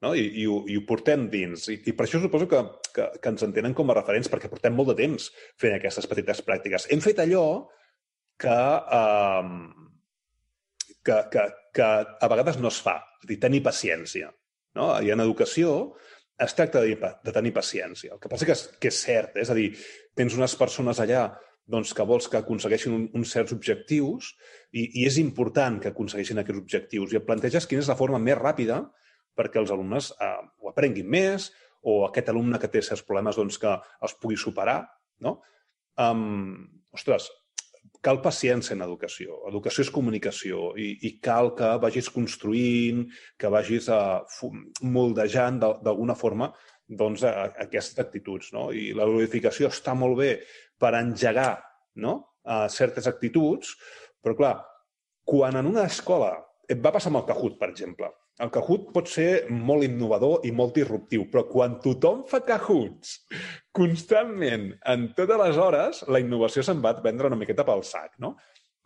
[0.04, 0.14] no?
[0.14, 1.68] I, i, ho, i ho portem dins.
[1.72, 2.62] I, I per això suposo que,
[2.94, 5.30] que, que ens entenen com a referents, perquè portem molt de temps
[5.60, 6.88] fent aquestes petites pràctiques.
[6.94, 7.46] Hem fet allò
[8.38, 8.58] que,
[8.98, 9.48] eh,
[11.04, 14.30] que, que, que a vegades no es fa, és dir, tenir paciència.
[14.78, 14.92] No?
[15.02, 15.74] I en educació
[16.38, 18.14] es tracta de, de tenir paciència.
[18.14, 19.42] El que passa que és, que és cert, eh?
[19.42, 19.72] és a dir,
[20.18, 21.26] tens unes persones allà
[21.68, 24.30] doncs, que vols que aconsegueixin un, uns certs objectius
[24.72, 28.20] i, i és important que aconsegueixin aquests objectius i et planteges quina és la forma
[28.22, 28.80] més ràpida
[29.38, 31.50] perquè els alumnes eh, ho aprenguin més
[31.86, 34.80] o aquest alumne que té certs problemes doncs, que els pugui superar.
[35.24, 35.38] No?
[35.98, 37.28] Um, ostres,
[38.04, 39.42] cal paciència en educació.
[39.50, 43.04] Educació és comunicació i, i cal que vagis construint,
[43.38, 44.22] que vagis uh,
[44.82, 46.50] moldejant d'alguna forma
[46.88, 48.52] doncs, a, a aquestes actituds.
[48.56, 48.68] No?
[48.72, 50.32] I la glorificació està molt bé
[50.78, 51.52] per engegar
[52.02, 52.18] no?
[52.48, 53.74] a certes actituds,
[54.22, 54.54] però clar,
[55.28, 56.32] quan en una escola
[56.68, 58.08] et va passar amb el Kahoot, per exemple,
[58.44, 63.16] el Kahoot pot ser molt innovador i molt disruptiu, però quan tothom fa Kahoots
[63.74, 68.36] constantment, en totes les hores, la innovació se'n va vendre una miqueta pel sac, no?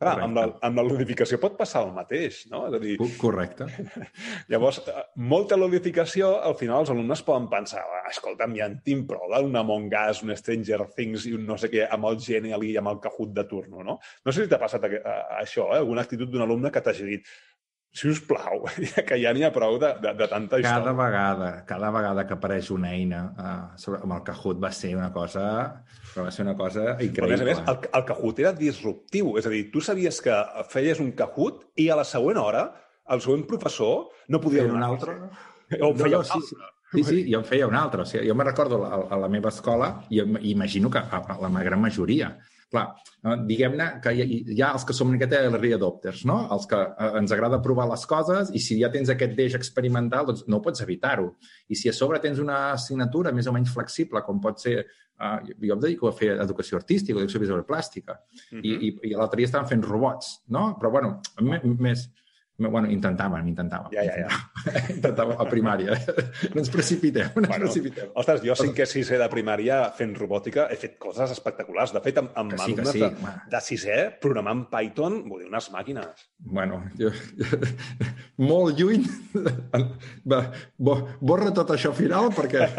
[0.03, 2.64] Clar, amb la, amb la ludificació pot passar el mateix, no?
[2.66, 3.68] És a dir, Correcte.
[4.50, 9.07] llavors, eh, molta ludificació, al final els alumnes poden pensar, "Ah, escolta'm, ja en tinc
[9.12, 12.66] prou d'un Among Us, un Stranger Things i un no sé què amb el Genial
[12.66, 14.00] i amb el Kahoot de turno, no?
[14.24, 15.78] No sé si t'ha passat a, a, això, eh?
[15.78, 17.32] alguna actitud d'un alumne que t'hagi dit
[17.93, 18.62] si us plau,
[19.09, 20.78] que ja n'hi ha prou de, de, de tanta història.
[20.80, 24.95] Cada vegada, cada vegada que apareix una eina uh, sobre, amb el Kahoot va ser
[24.97, 25.45] una cosa,
[26.16, 27.30] va ser una cosa Però, a increïble.
[27.34, 29.34] més a més, el, el Kahoot era disruptiu.
[29.36, 30.38] És a dir, tu sabies que
[30.72, 32.64] feies un Kahoot i a la següent hora
[33.12, 35.18] el següent professor no podia Feia un donar altre?
[35.82, 36.70] O feia no, un sí, altre.
[36.95, 38.07] sí, sí, jo en feia un altre.
[38.07, 41.20] O sigui, jo me'n recordo a, a la meva escola i im- imagino que a,
[41.36, 42.32] a la gran majoria.
[42.72, 42.86] Clar,
[43.20, 46.38] eh, diguem-ne que hi, ha- hi ha els que som una miqueta early adopters, no?
[46.54, 50.24] Els que eh, ens agrada provar les coses i si ja tens aquest deix experimental,
[50.30, 51.34] doncs no pots evitar-ho.
[51.68, 54.86] I si a sobre tens una assignatura més o menys flexible, com pot ser...
[55.22, 58.16] Uh, jo em dedico a fer educació artística, educació visual plàstica,
[58.50, 58.62] Mhm.
[58.64, 60.72] i, i, i l'altre dia estàvem fent robots, no?
[60.80, 61.20] Però, bueno,
[61.78, 62.08] més...
[62.70, 63.92] Bueno, intentàvem, intentàvem.
[63.94, 64.28] Ja, ja, ja.
[64.96, 65.96] Intentàvem a primària.
[66.52, 68.10] No ens precipitem, no ens Bueno, precipitem.
[68.18, 71.94] Ostres, jo cinquè, sisè de primària fent robòtica he fet coses espectaculars.
[71.96, 73.02] De fet, amb, amb Que sí, alumnes sí.
[73.02, 76.26] de, de sisè, programant Python, vull dir, unes màquines.
[76.52, 77.12] Bueno, jo,
[78.50, 79.06] molt lluny.
[80.28, 80.42] Va,
[80.76, 82.68] bo, borra tot això final perquè...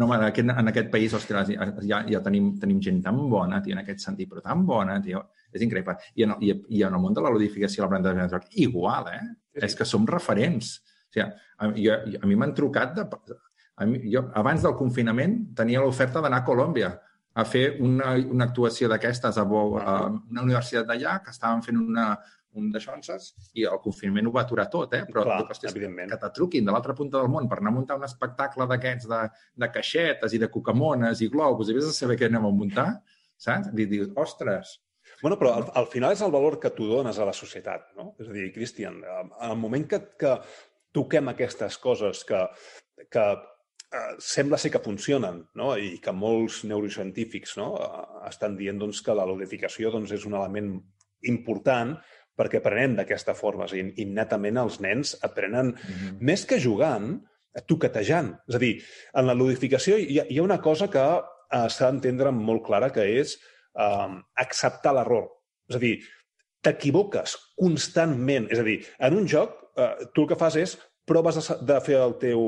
[0.00, 1.50] No, home, en aquest, en aquest país, ostres,
[1.86, 5.20] ja, ja tenim, tenim gent tan bona, tio, en aquest sentit, però tan bona, tio.
[5.52, 5.94] És increïble.
[6.16, 9.08] I en, el- i, i en el món de la ludificació, l'aprenentatge de joc, igual,
[9.12, 9.22] eh?
[9.52, 9.64] Sí.
[9.68, 10.74] És que som referents.
[10.82, 13.06] O sigui, a, jo, a mi m'han trucat de...
[13.82, 16.90] A mi, jo, abans del confinament tenia l'oferta d'anar a Colòmbia
[17.34, 21.78] a fer una, una actuació d'aquestes a, Bo, a una universitat d'allà que estaven fent
[21.80, 22.10] una,
[22.60, 25.00] un de xonses i el confinament ho va aturar tot, eh?
[25.08, 26.12] Però Clar, hòstia, evidentment.
[26.12, 29.08] que te truquin de l'altra punta del món per anar a muntar un espectacle d'aquests
[29.08, 29.22] de,
[29.64, 32.86] de caixetes i de cucamones i globus i vés a saber què anem a muntar,
[33.40, 33.72] saps?
[33.72, 34.76] I dius, ostres,
[35.22, 38.10] Bueno, però al, al final és el valor que tu dones a la societat, no?
[38.18, 40.36] És a dir, Cristian, en el moment que, que
[40.92, 42.40] toquem aquestes coses que,
[43.10, 45.72] que eh, sembla ser que funcionen, no?
[45.78, 47.68] i que molts neurocientífics no?
[47.78, 50.74] eh, estan dient doncs, que la ludificació doncs, és un element
[51.30, 51.96] important
[52.36, 53.68] perquè aprenem d'aquesta forma.
[53.68, 56.18] És a dir, innatament els nens aprenen, mm -hmm.
[56.20, 57.20] més que jugant,
[57.68, 58.34] toquetejant.
[58.48, 58.74] És a dir,
[59.14, 62.90] en la ludificació hi ha, hi ha una cosa que eh, s'ha d'entendre molt clara,
[62.90, 63.38] que és
[63.78, 64.10] eh,
[64.44, 65.28] acceptar l'error.
[65.70, 65.96] És a dir,
[66.62, 68.48] t'equivoques constantment.
[68.52, 70.76] És a dir, en un joc, eh, tu el que fas és
[71.08, 72.42] proves de, de fer el teu,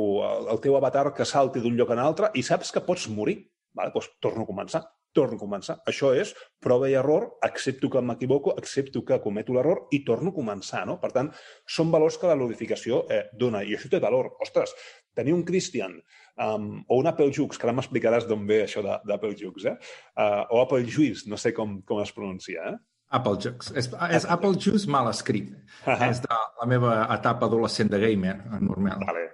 [0.51, 3.41] el teu avatar que salti d'un lloc a un altre i saps que pots morir.
[3.75, 3.91] Vale?
[3.95, 5.81] Doncs torno a començar, torno a començar.
[5.91, 6.31] Això és
[6.63, 10.85] prova i error, accepto que m'equivoco, accepto que cometo l'error i torno a començar.
[10.87, 11.01] No?
[11.03, 11.33] Per tant,
[11.67, 13.65] són valors que la ludificació eh, dona.
[13.67, 14.37] I això té valor.
[14.45, 14.77] Ostres,
[15.15, 15.99] tenir un Christian
[16.39, 19.77] um, o un Apple Jux, que ara m'explicaràs d'on ve això d'Apple Jux, eh?
[20.17, 22.77] Uh, o Apple Juice, no sé com, com es pronuncia, eh?
[23.15, 23.75] Apple Juice.
[23.79, 25.53] És, és Apple Juice mal escrit.
[25.85, 26.11] Ahà.
[26.11, 29.05] és de la meva etapa adolescent de gamer, normal.
[29.07, 29.27] Vale,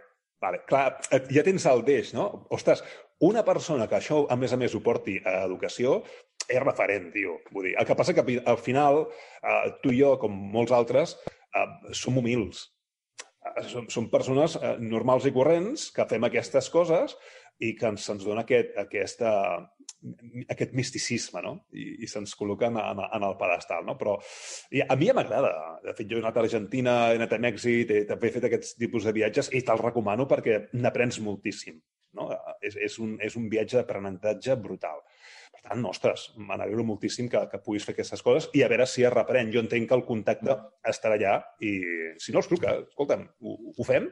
[0.43, 0.65] vale.
[0.69, 0.89] Clar,
[1.33, 2.27] ja tens el deix, no?
[2.53, 2.83] Ostres,
[3.25, 6.01] una persona que això, a més a més, ho porti a educació,
[6.49, 7.39] és referent, tio.
[7.55, 9.05] Vull dir, el que passa que al final,
[9.41, 11.17] eh, tu i jo, com molts altres,
[11.55, 12.67] eh, som humils.
[13.41, 17.14] Eh, som, som persones eh, normals i corrents que fem aquestes coses
[17.61, 19.30] i que ens, se'ns dona aquest, aquesta,
[20.53, 21.55] aquest misticisme, no?
[21.76, 23.97] I, i se'ns col·loca en, en, en el pedestal, no?
[24.01, 24.18] Però
[24.76, 25.53] i a mi ja m'agrada.
[25.84, 28.49] De fet, jo he anat a Argentina, he anat a Mèxic, he, també he fet
[28.49, 31.80] aquests tipus de viatges i te'l recomano perquè n'aprens moltíssim.
[32.16, 32.28] No?
[32.61, 35.01] És, és, un, és un viatge d'aprenentatge brutal.
[35.61, 39.05] Per tant, ostres, m'alegro moltíssim que, que puguis fer aquestes coses i a veure si
[39.07, 39.53] es reprèn.
[39.55, 40.57] Jo entenc que el contacte
[40.89, 41.75] estarà allà i
[42.23, 44.09] si no, escolta, escolta'm, ho, ho fem?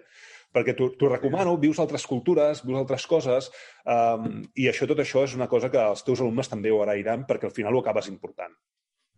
[0.55, 3.51] perquè t'ho recomano, vius altres cultures, vius altres coses,
[3.84, 7.26] um, i això tot això és una cosa que els teus alumnes també ho agrairan
[7.28, 8.55] perquè al final ho acabes important.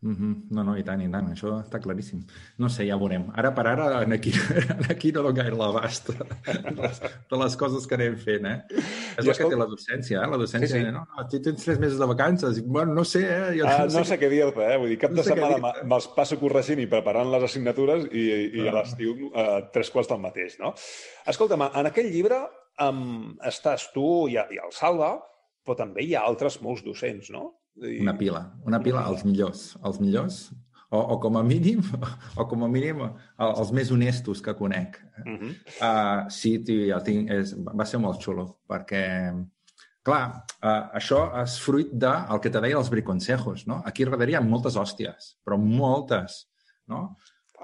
[0.03, 0.37] Mm -hmm.
[0.51, 2.23] No, no, i tant, i tant, això està claríssim.
[2.59, 3.27] No sé, ja veurem.
[3.37, 6.25] Ara per ara, en aquí, en aquí no dono gaire l'abast de,
[6.81, 8.63] les- de les coses que anem fent, eh?
[8.71, 10.31] És I el que escolta- té la docència, eh?
[10.31, 10.91] La docència, Sí, sí.
[10.91, 12.59] no, no, tens tres mesos de vacances.
[12.59, 13.59] I, Bueno, no sé, eh?
[13.59, 14.79] Jo Ah, no sé què dir-te, eh?
[14.79, 18.25] Vull dir, cap No de sé setmana me'ls passo corregint i preparant les assignatures i,
[18.57, 18.75] i a Ah.
[18.81, 20.73] l'estiu eh, tres quarts del mateix, no?
[21.27, 22.41] Escolta'm, en aquell llibre
[22.81, 25.19] um, estàs tu i, i el Salva,
[25.67, 27.60] però també hi ha altres molts docents, no?
[27.77, 28.01] I...
[28.03, 30.41] Una pila, una pila, els millors, els millors,
[30.91, 31.81] o, o com a mínim,
[32.41, 34.99] o com a mínim el- els més honestos que conec.
[35.25, 35.55] Uh -huh.
[35.79, 39.33] Uh, sí, tio, ja tinc, és, va ser molt xulo, perquè,
[40.03, 43.83] clar, uh, això és fruit del de, que te deia els briconsejos, no?
[43.85, 46.49] Aquí darrere hi ha moltes hòsties, però moltes,
[46.87, 47.17] no?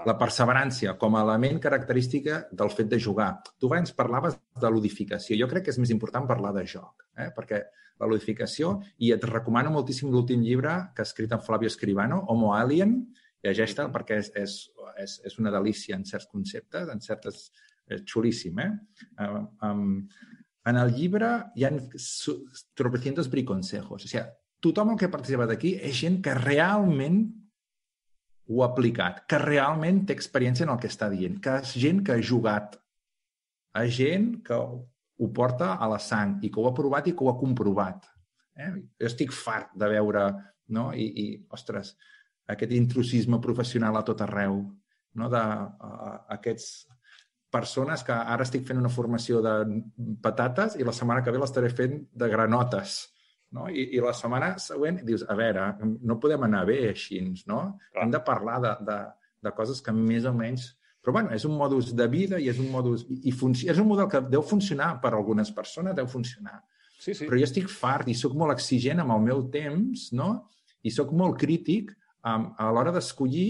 [0.04, 3.40] La perseverància com a element característica del fet de jugar.
[3.58, 5.38] Tu abans parlaves de ludificació.
[5.40, 7.30] Jo crec que és més important parlar de joc, eh?
[7.34, 7.62] perquè
[8.00, 12.54] la ludificació, i et recomano moltíssim l'últim llibre que ha escrit en Flavio Escribano, Homo
[12.54, 12.98] Alien,
[13.44, 14.56] llegeix-te perquè és, és,
[15.02, 17.48] és, és una delícia en certs conceptes, en certes...
[17.86, 18.72] És xulíssim, eh?
[19.22, 19.90] Um, um,
[20.66, 21.68] en el llibre hi ha
[22.74, 24.02] tropecientos briconsejos.
[24.02, 24.24] O sigui,
[24.58, 27.20] tothom el que participa d'aquí és gent que realment
[28.50, 32.02] ho ha aplicat, que realment té experiència en el que està dient, que és gent
[32.06, 32.74] que ha jugat,
[33.76, 34.58] a gent que
[35.18, 38.04] ho porta a la sang i que ho ha provat i que ho ha comprovat.
[38.56, 38.70] Eh?
[39.00, 40.26] Jo estic fart de veure,
[40.76, 40.90] no?
[40.92, 41.94] I, i ostres,
[42.52, 44.60] aquest intrusisme professional a tot arreu,
[45.16, 45.28] no?
[45.32, 46.86] de uh, aquests
[47.52, 49.54] persones que ara estic fent una formació de
[50.22, 52.98] patates i la setmana que ve l'estaré fent de granotes
[53.56, 53.68] no?
[53.68, 57.60] I, I la setmana següent dius, a veure, no podem anar bé així, no?
[57.92, 58.04] Clar.
[58.04, 58.98] Hem de parlar de, de,
[59.46, 60.72] de coses que més o menys...
[61.06, 63.04] Però, bueno, és un modus de vida i és un modus...
[63.06, 66.56] I és un model que deu funcionar per a algunes persones, deu funcionar.
[66.98, 67.28] Sí, sí.
[67.28, 70.32] Però jo estic fart i sóc molt exigent amb el meu temps, no?
[70.82, 71.92] I sóc molt crític
[72.26, 73.46] um, a l'hora d'escollir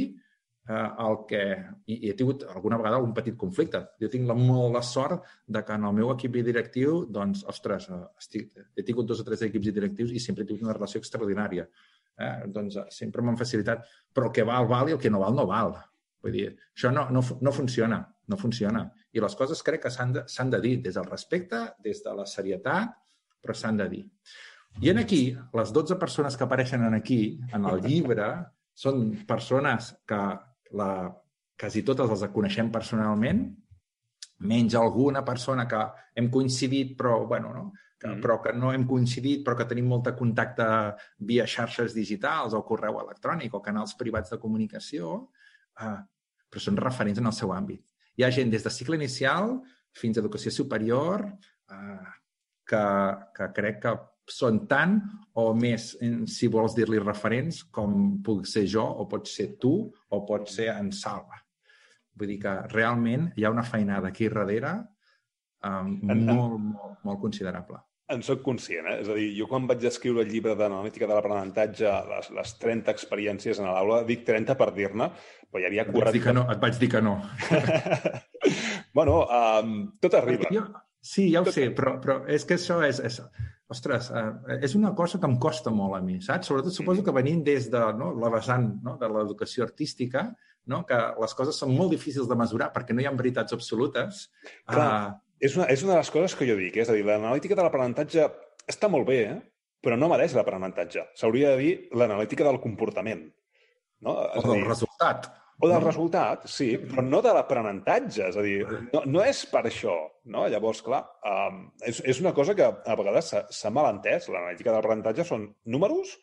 [0.68, 1.42] eh, el que...
[1.88, 3.86] I, I he tingut alguna vegada un petit conflicte.
[4.04, 7.88] Jo tinc la, molt la sort de que en el meu equip directiu, doncs, ostres,
[7.88, 11.00] eh, estic, he tingut dos o tres equips directius i sempre he tingut una relació
[11.00, 11.70] extraordinària.
[12.20, 12.32] Eh?
[12.52, 13.88] Doncs eh, sempre m'han facilitat.
[14.12, 15.78] Però el que val, val, i el que no val, no val.
[16.26, 18.82] Vull dir, això no, no, no funciona, no funciona.
[19.14, 22.26] I les coses crec que s'han de, de dir des del respecte, des de la
[22.26, 22.96] serietat,
[23.38, 24.02] però s'han de dir.
[24.82, 25.20] I en aquí,
[25.56, 28.26] les 12 persones que apareixen en aquí, en el llibre,
[28.76, 30.18] són persones que
[30.76, 30.90] la,
[31.56, 33.46] quasi totes les coneixem personalment,
[34.50, 35.80] menys alguna persona que
[36.18, 37.70] hem coincidit però, bueno, no?
[37.98, 38.20] que, mm.
[38.20, 40.66] però que no hem coincidit però que tenim molt de contacte
[41.30, 45.30] via xarxes digitals o correu electrònic o canals privats de comunicació,
[45.80, 45.96] eh,
[46.50, 47.82] però són referents en el seu àmbit.
[48.16, 49.58] Hi ha gent des de cicle inicial
[49.96, 52.12] fins a educació superior eh,
[52.66, 52.84] que,
[53.36, 53.94] que crec que
[54.26, 54.98] són tant
[55.38, 55.92] o més,
[56.32, 60.72] si vols dir-li referents, com puc ser jo, o pot ser tu, o pot ser
[60.74, 61.38] en Salva.
[62.16, 64.72] Vull dir que realment hi ha una feinada aquí darrere
[65.68, 67.85] um, molt, molt, molt considerable.
[68.14, 69.00] En sóc conscient, eh?
[69.02, 72.92] És a dir, jo quan vaig escriure el llibre d'analítica de l'aprenentatge, les, les 30
[72.94, 75.08] experiències en l'aula, dic 30 per dir-ne,
[75.50, 75.96] però hi havia 40...
[75.98, 76.44] Et vaig dir que no.
[76.52, 77.16] Et vaig dir que no.
[78.98, 80.52] bueno, um, tot arriba.
[80.54, 80.62] Jo,
[81.02, 81.58] sí, ja ho tot...
[81.58, 83.02] sé, però, però és que això és...
[83.10, 83.20] és
[83.66, 86.46] ostres, eh, és una cosa que em costa molt a mi, saps?
[86.46, 90.28] Sobretot suposo que venint des de no, la vessant no, de l'educació artística,
[90.70, 94.28] no, que les coses són molt difícils de mesurar perquè no hi ha veritats absolutes.
[94.70, 95.25] Clar, uh...
[95.40, 96.84] és, una, és una de les coses que jo dic, eh?
[96.84, 98.28] és a dir, l'analítica de l'aprenentatge
[98.70, 99.38] està molt bé, eh?
[99.84, 101.08] però no mereix l'aprenentatge.
[101.18, 103.26] S'hauria de dir l'analítica del comportament.
[104.04, 104.16] No?
[104.34, 105.28] És o del dir, resultat.
[105.56, 108.30] O del resultat, sí, però no de l'aprenentatge.
[108.30, 108.58] És a dir,
[108.92, 109.94] no, no és per això.
[110.32, 110.44] No?
[110.52, 114.28] Llavors, clar, um, és, és una cosa que a vegades s'ha mal entès.
[114.32, 116.16] L'analítica de l'aprenentatge són números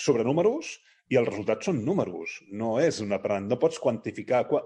[0.00, 0.78] sobre números
[1.12, 2.38] i els resultats són números.
[2.56, 3.50] No és un aprenent...
[3.52, 4.44] No pots quantificar...
[4.48, 4.62] Qu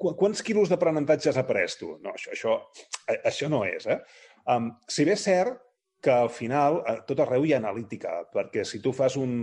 [0.00, 1.92] qu quants quilos d'aprenentatge has après tu?
[2.04, 2.56] No, això, això,
[3.18, 3.86] això no és.
[3.90, 3.98] Eh?
[4.48, 5.60] Um, si bé és cert
[6.00, 9.34] que al final a tot arreu hi ha analítica, perquè si tu fas un,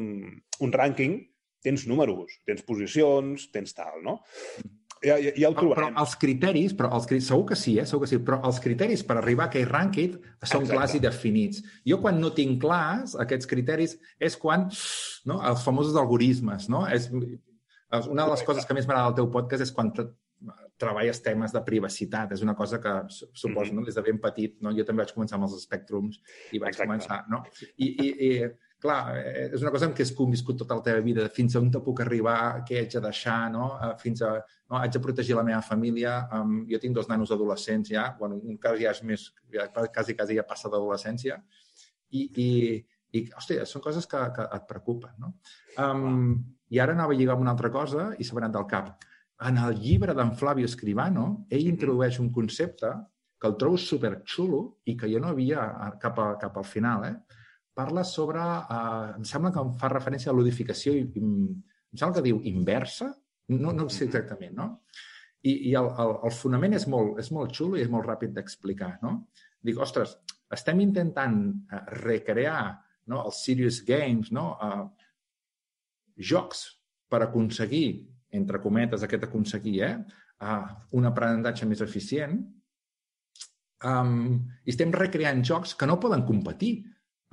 [0.66, 1.20] un rànquing,
[1.64, 4.18] tens números, tens posicions, tens tal, no?
[5.06, 5.94] Ja, ja, ja ho trobarem.
[5.94, 7.86] Però els criteris, però els, segur que sí, eh?
[7.86, 10.72] segur que sí, però els criteris per arribar a aquell rànquing són Exacte.
[10.74, 11.64] clars i definits.
[11.88, 14.68] Jo quan no tinc clars aquests criteris és quan,
[15.30, 16.86] no, els famosos algoritmes, no?
[16.88, 19.94] És, una de les coses que més m'agrada del teu podcast és quan
[20.78, 22.34] treballes temes de privacitat.
[22.36, 23.80] És una cosa que suposo, mm -hmm.
[23.80, 23.86] no?
[23.86, 24.72] des de ben petit, no?
[24.72, 26.20] jo també vaig començar amb els espectrums
[26.52, 26.88] i vaig Exacte.
[26.88, 27.44] començar, no?
[27.78, 28.50] I, i, i
[28.82, 31.62] clar, eh, és una cosa en què has conviscut tota la teva vida, fins a
[31.62, 33.72] on te puc arribar, què haig de deixar, no?
[33.82, 34.36] Eh, fins a...
[34.68, 36.18] No, haig de protegir la meva família.
[36.36, 40.16] Um, jo tinc dos nanos adolescents ja, bueno, un cas ja és més, ja, quasi,
[40.18, 41.38] quasi ja passa d'adolescència,
[42.12, 42.48] i, i,
[43.16, 45.34] i, hòstia, són coses que, que et preocupen, no?
[45.80, 46.34] Um,
[46.68, 49.06] I ara anava a lligar amb una altra cosa i anat del cap.
[49.48, 52.92] En el llibre d'en Flavio Escribano, ell introdueix un concepte
[53.40, 55.64] que el trobo superxulo i que jo no havia
[56.02, 57.16] cap, a, cap al final, eh?
[57.78, 58.42] Parla sobre...
[58.42, 61.62] Eh, em sembla que em fa referència a l'odificació, em
[61.94, 63.12] sembla que diu inversa,
[63.54, 64.68] no, no sé exactament, no?
[65.48, 68.34] I, i el, el, el fonament és molt, és molt xulo i és molt ràpid
[68.36, 69.14] d'explicar, no?
[69.64, 70.18] Dic, ostres,
[70.54, 72.60] estem intentant uh, recrear
[73.12, 74.50] no, els serious games, no?
[74.58, 74.88] Uh,
[76.18, 76.66] jocs
[77.08, 77.88] per aconseguir,
[78.36, 79.96] entre cometes, aquest aconseguir, eh?
[80.44, 80.66] Uh,
[81.00, 82.36] un aprenentatge més eficient,
[83.88, 86.76] um, i estem recreant jocs que no poden competir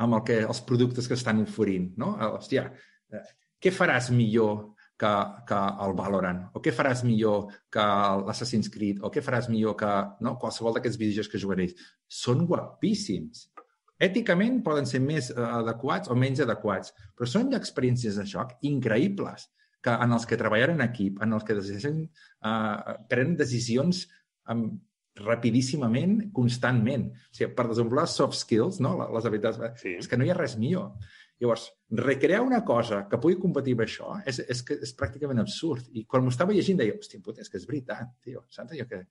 [0.02, 1.92] amb el que, els productes que estan oferint.
[2.00, 2.14] No?
[2.34, 2.66] Hòstia,
[3.12, 3.24] eh,
[3.62, 5.12] què faràs millor que,
[5.48, 6.44] que el Valorant?
[6.54, 7.84] O què faràs millor que
[8.24, 9.02] l'Assassin's Creed?
[9.06, 9.90] O què faràs millor que
[10.26, 11.74] no, qualsevol d'aquests videojocs que jugaréis?
[12.08, 13.48] Són guapíssims.
[14.02, 19.46] Èticament poden ser més uh, adequats o menys adequats, però són experiències de joc increïbles
[19.84, 22.02] que, en els que treballen en equip, en els que decideixen,
[22.42, 24.02] uh, prenen decisions
[24.50, 24.66] um,
[25.20, 27.10] rapidíssimament, constantment.
[27.12, 28.96] O sigui, per desenvolupar soft skills, no?
[29.14, 29.94] les habilitats, sí.
[30.00, 30.92] és que no hi ha res millor.
[31.42, 35.86] Llavors, recrear una cosa que pugui competir amb això és, és, que és pràcticament absurd.
[35.92, 38.86] I quan m'ho estava llegint deia, hòstia, puta, és que és veritat, tio, saps allò
[38.90, 39.02] que...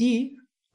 [0.00, 0.12] I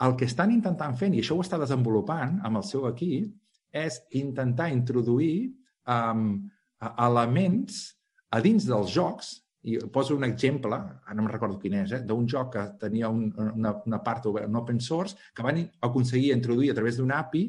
[0.06, 3.30] el que estan intentant fent, i això ho està desenvolupant amb el seu equip,
[3.76, 5.52] és intentar introduir
[5.91, 6.28] um,
[6.93, 7.82] elements
[8.32, 9.32] a dins dels jocs,
[9.66, 13.09] i poso un exemple, ara no me'n recordo quin és, eh, d'un joc que tenia
[13.09, 17.13] un, una, una part oberta, un open source, que van aconseguir introduir a través d'un
[17.16, 17.47] API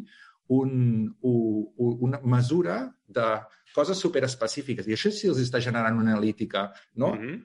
[0.57, 3.27] un, un, una mesura de
[3.75, 4.89] coses superespecífiques.
[4.89, 7.15] I això sí els està generant una analítica no?
[7.15, 7.43] Mm -hmm.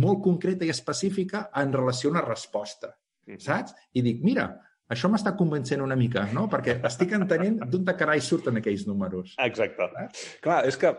[0.00, 2.96] molt concreta i específica en relació a una resposta.
[3.26, 3.40] Mm -hmm.
[3.40, 3.74] Saps?
[3.92, 4.48] I dic, mira,
[4.88, 6.46] això m'està convencent una mica, no?
[6.50, 9.34] Perquè estic entenent d'on de carai surten aquells números.
[9.42, 9.82] Exacte.
[9.82, 10.06] Eh?
[10.40, 10.92] Clar, és que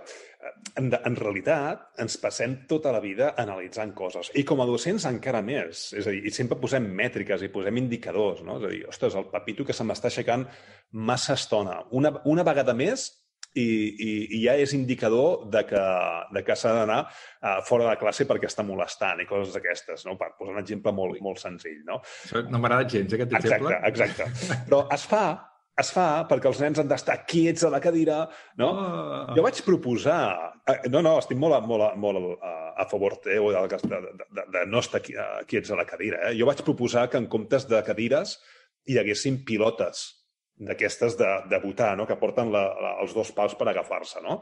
[0.77, 4.31] en, en realitat ens passem tota la vida analitzant coses.
[4.37, 5.87] I com a docents encara més.
[5.97, 8.59] És a dir, i sempre posem mètriques i posem indicadors, no?
[8.61, 10.45] És a dir, ostres, el papito que se m'està aixecant
[10.93, 11.81] massa estona.
[11.97, 13.09] Una, una vegada més
[13.57, 15.83] i, i, i ja és indicador de que,
[16.35, 20.17] de que s'ha d'anar uh, fora de classe perquè està molestant i coses d'aquestes, no?
[20.19, 21.81] per posar un exemple molt, molt senzill.
[21.87, 22.01] No,
[22.51, 23.77] no m'agrada gens, aquest exemple.
[23.89, 24.57] Exacte, exacte.
[24.69, 25.25] Però es fa
[25.81, 28.21] es fa perquè els nens han d'estar quiets a la cadira,
[28.57, 28.69] no?
[28.73, 29.35] Oh.
[29.37, 30.19] Jo vaig proposar...
[30.67, 34.63] Eh, no, no, estic molt, molt, molt a, a favor teu de, de, de, de
[34.69, 36.23] no estar quiets a la cadira.
[36.27, 36.35] Eh?
[36.39, 38.39] Jo vaig proposar que en comptes de cadires
[38.87, 40.07] hi haguessin pilotes
[40.57, 42.07] d'aquestes de, de votar, no?
[42.09, 44.41] que porten la, la, els dos pals per agafar-se, no?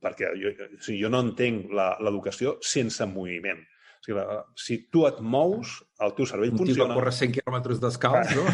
[0.00, 3.60] Perquè jo, o sigui, jo no entenc l'educació sense moviment.
[4.02, 6.72] O sigui, la, si tu et mous, el teu cervell Un funciona...
[6.72, 8.46] Un tio que corre 100 quilòmetres descalç, no?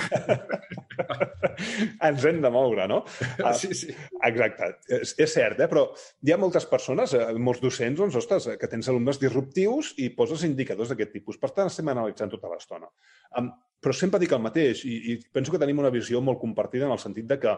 [2.08, 2.98] Ens hem de moure, no?
[3.40, 3.94] Ah, sí, sí.
[4.28, 4.68] Exacte.
[4.98, 5.70] És, és cert, eh?
[5.70, 10.10] però hi ha moltes persones, eh, molts docents, doncs, ostres, que tens alumnes disruptius i
[10.18, 11.40] poses indicadors d'aquest tipus.
[11.40, 12.92] Per tant, estem analitzant tota l'estona.
[13.40, 13.48] Um,
[13.80, 16.92] però sempre dic el mateix i, i penso que tenim una visió molt compartida en
[16.92, 17.56] el sentit de que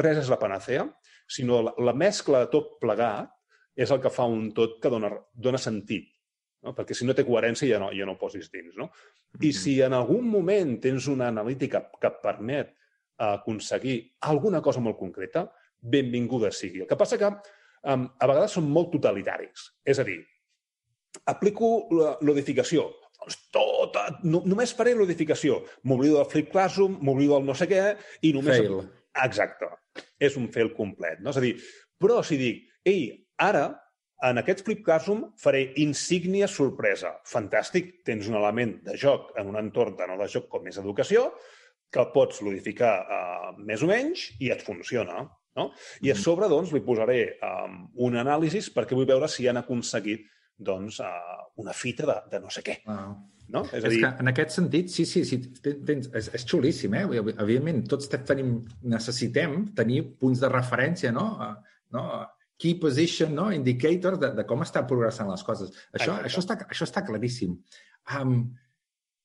[0.00, 0.88] res és la panacea,
[1.28, 3.34] sinó la, la mescla de tot plegat
[3.76, 6.08] és el que fa un tot que dona, dona sentit.
[6.64, 6.74] No?
[6.74, 8.74] Perquè si no té coherència ja no, ja no ho posis dins.
[8.78, 8.88] No?
[9.44, 12.74] I si en algun moment tens una analítica que et permet
[13.18, 13.98] aconseguir
[14.30, 15.48] alguna cosa molt concreta,
[15.78, 16.82] benvinguda sigui.
[16.82, 19.68] El que passa que um, a vegades són molt totalitaris.
[19.86, 20.20] És a dir,
[21.30, 21.88] aplico
[22.24, 22.88] l'odificació.
[23.18, 25.60] Doncs tot, no, només faré l'odificació.
[25.90, 27.82] M'oblido del flip classroom, m'oblido del no sé què
[28.22, 28.62] i només...
[28.62, 28.80] Fail.
[29.24, 29.70] Exacte.
[30.22, 31.18] És un fail complet.
[31.22, 31.32] No?
[31.34, 31.56] És a dir,
[31.98, 33.10] però si dic, ei,
[33.42, 33.66] ara
[34.26, 37.14] en aquest flip classroom faré insígnia sorpresa.
[37.28, 40.80] Fantàstic, tens un element de joc en un entorn de no de joc com és
[40.80, 41.28] educació,
[41.92, 45.22] que pots modificar uh, més o menys i et funciona.
[45.58, 45.70] No?
[46.02, 46.22] I a mm-hmm.
[46.22, 50.26] sobre, doncs, li posaré um, un anàlisi perquè vull veure si han aconseguit
[50.58, 52.80] doncs, uh, una fita de, de no sé què.
[52.90, 53.10] Ah.
[53.48, 53.62] No?
[53.72, 54.02] És, és dir...
[54.02, 57.06] que en aquest sentit, sí, sí, sí tens, és, és xulíssim, eh?
[57.30, 61.30] Evidentment, tots tenim, necessitem tenir punts de referència, no?
[61.40, 62.04] Uh, no?
[62.58, 63.50] Key position, no?
[63.54, 65.70] Indicator de, de com està progressant les coses.
[65.94, 67.54] Això, això, està, això està claríssim.
[68.18, 68.40] Um,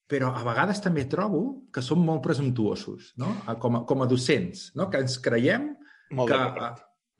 [0.10, 3.32] però a vegades també trobo que som molt presumptuosos, no?
[3.62, 4.90] Com a, com a docents, no?
[4.92, 5.72] Que ens creiem
[6.14, 6.72] molt que,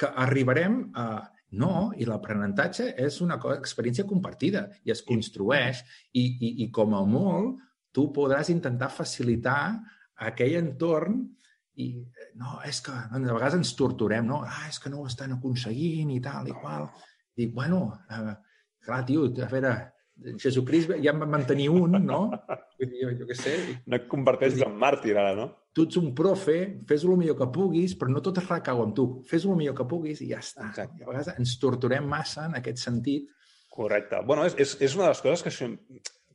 [0.04, 1.08] que arribarem a...
[1.54, 5.84] No, i l'aprenentatge és una cosa, experiència compartida i es construeix
[6.18, 7.60] i, i, i com a molt
[7.94, 9.76] tu podràs intentar facilitar
[10.26, 11.20] aquell entorn
[11.82, 11.88] i
[12.40, 14.44] no, és que a vegades ens torturem, no?
[14.46, 16.90] Ah, és que no ho estan aconseguint i tal i qual.
[17.40, 18.36] I, bueno, eh,
[18.86, 19.74] clar, tio, a veure,
[20.38, 22.22] Jesucrist ja en va mantenir un, no?
[22.84, 23.54] Jo, jo què sé.
[23.88, 25.46] No et converteixes en màrtir, ara, no?
[25.74, 26.58] Tu ets un profe,
[26.90, 29.06] fes el millor que puguis, però no tot es recau amb tu.
[29.30, 30.68] Fes el millor que puguis i ja està.
[30.68, 31.00] Exacte.
[31.00, 33.32] I a vegades ens torturem massa en aquest sentit.
[33.74, 34.20] Correcte.
[34.28, 35.72] Bueno, és, és, és una de les coses que,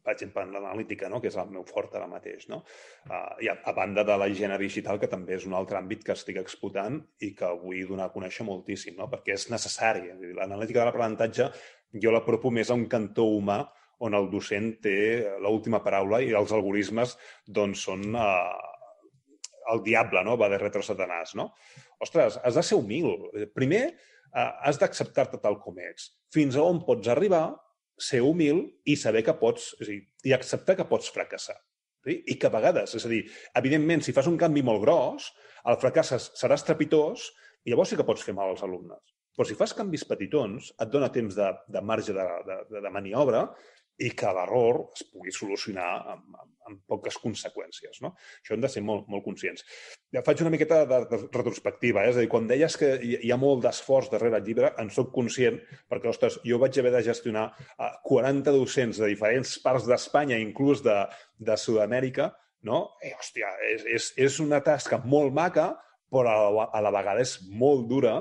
[0.09, 1.18] per exemple, en l'analítica, no?
[1.20, 2.62] que és el meu fort ara mateix, no?
[3.11, 6.06] Uh, i a, a banda de la higiene digital, que també és un altre àmbit
[6.06, 6.96] que estic explotant
[7.26, 9.11] i que vull donar a conèixer moltíssim, no?
[9.12, 10.06] perquè és necessari.
[10.38, 11.50] L'analítica de l'aprenentatge
[12.00, 13.59] jo l'apropo més a un cantó humà
[14.00, 14.96] on el docent té
[15.44, 18.56] l'última paraula i els algoritmes doncs, són uh,
[19.74, 20.40] el diable, no?
[20.40, 21.36] va de retro satanàs.
[21.36, 21.50] No?
[22.00, 23.12] Ostres, has de ser humil.
[23.52, 23.90] Primer,
[24.32, 26.14] uh, has d'acceptar-te tal com ets.
[26.32, 27.50] Fins a on pots arribar,
[28.03, 31.57] ser humil i saber que pots, és a dir, i acceptar que pots fracassar.
[32.07, 32.20] Sí?
[32.32, 33.24] I que a vegades, és a dir,
[33.59, 35.28] evidentment, si fas un canvi molt gros,
[35.68, 37.28] el fracàs serà estrepitós
[37.66, 39.03] i llavors sí que pots fer mal als alumnes.
[39.36, 43.44] Però si fas canvis petitons, et dona temps de, de marge de, de, de maniobra
[44.03, 48.02] i que l'error es pugui solucionar amb, amb, amb poques conseqüències.
[48.04, 48.12] No?
[48.42, 49.64] Això hem de ser molt, molt conscients.
[50.14, 52.04] Ja faig una miqueta de, de retrospectiva.
[52.04, 52.12] Eh?
[52.12, 55.10] És a dir, quan deies que hi ha molt d'esforç darrere el llibre, en sóc
[55.14, 55.58] conscient,
[55.90, 57.48] perquè, ostres, jo vaig haver de gestionar
[58.06, 61.00] 40 eh, docents de diferents parts d'Espanya, inclús de,
[61.42, 62.32] de Sud-amèrica,
[62.68, 62.84] no?
[63.04, 65.70] I, hòstia, és, és, és una tasca molt maca,
[66.12, 68.18] però a la, a la vegada és molt dura,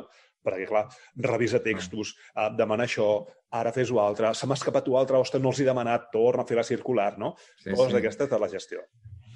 [0.47, 0.85] perquè, clar,
[1.27, 3.11] revisa textos, uh, demana això,
[3.59, 6.49] ara fes-ho altre, se m'ha escapat ho altre, ostres, no els he demanat, torna a
[6.49, 7.35] fer la circular, no?
[7.59, 7.99] Sí, Coses sí.
[7.99, 8.83] d'aquestes de la gestió.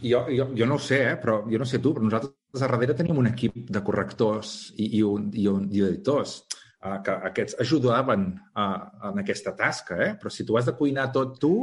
[0.01, 2.65] Jo, jo, jo no ho sé, eh, però jo no sé tu, però nosaltres a
[2.65, 6.39] darrere tenim un equip de correctors i, i, un, i, un, i editors
[6.81, 10.15] uh, que aquests ajudaven uh, en aquesta tasca, eh?
[10.17, 11.53] però si tu has de cuinar tot tu,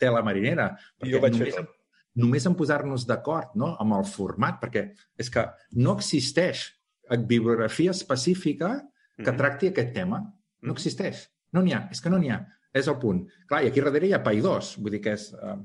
[0.00, 0.72] té la marinera.
[1.04, 1.76] Jo vaig només, fer tot.
[2.16, 3.74] Només en posar-nos d'acord no?
[3.82, 4.88] amb el format, perquè
[5.20, 5.46] és que
[5.78, 6.66] no existeix
[7.16, 9.36] bibliografia específica que mm -hmm.
[9.36, 10.22] tracti aquest tema.
[10.62, 11.30] No existeix.
[11.52, 11.88] No n'hi ha.
[11.90, 12.46] És que no n'hi ha.
[12.76, 13.22] És el punt.
[13.48, 14.74] Clar, i aquí darrere hi ha PAI2.
[14.82, 15.30] Vull dir que és...
[15.32, 15.56] Uh,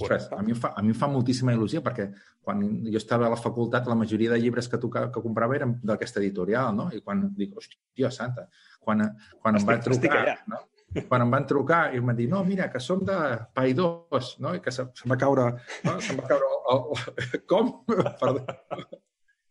[0.00, 2.10] ostres, a mi, fa, a mi em fa moltíssima il·lusió perquè
[2.40, 5.78] quan jo estava a la facultat la majoria de llibres que, toca, que comprava eren
[5.82, 6.90] d'aquesta editorial, no?
[6.92, 8.48] I quan dic, hòstia santa,
[8.80, 9.04] quan,
[9.40, 10.36] quan estic, em va trucar...
[10.48, 10.60] No?
[11.06, 13.16] quan em van trucar i em van dir, no, mira, que som de
[13.54, 14.54] PAI2, no?
[14.56, 15.46] I que se, se va caure...
[15.86, 15.96] No?
[16.02, 16.82] Se'm va caure el,
[17.22, 17.70] el, com?
[18.22, 18.56] Perdona?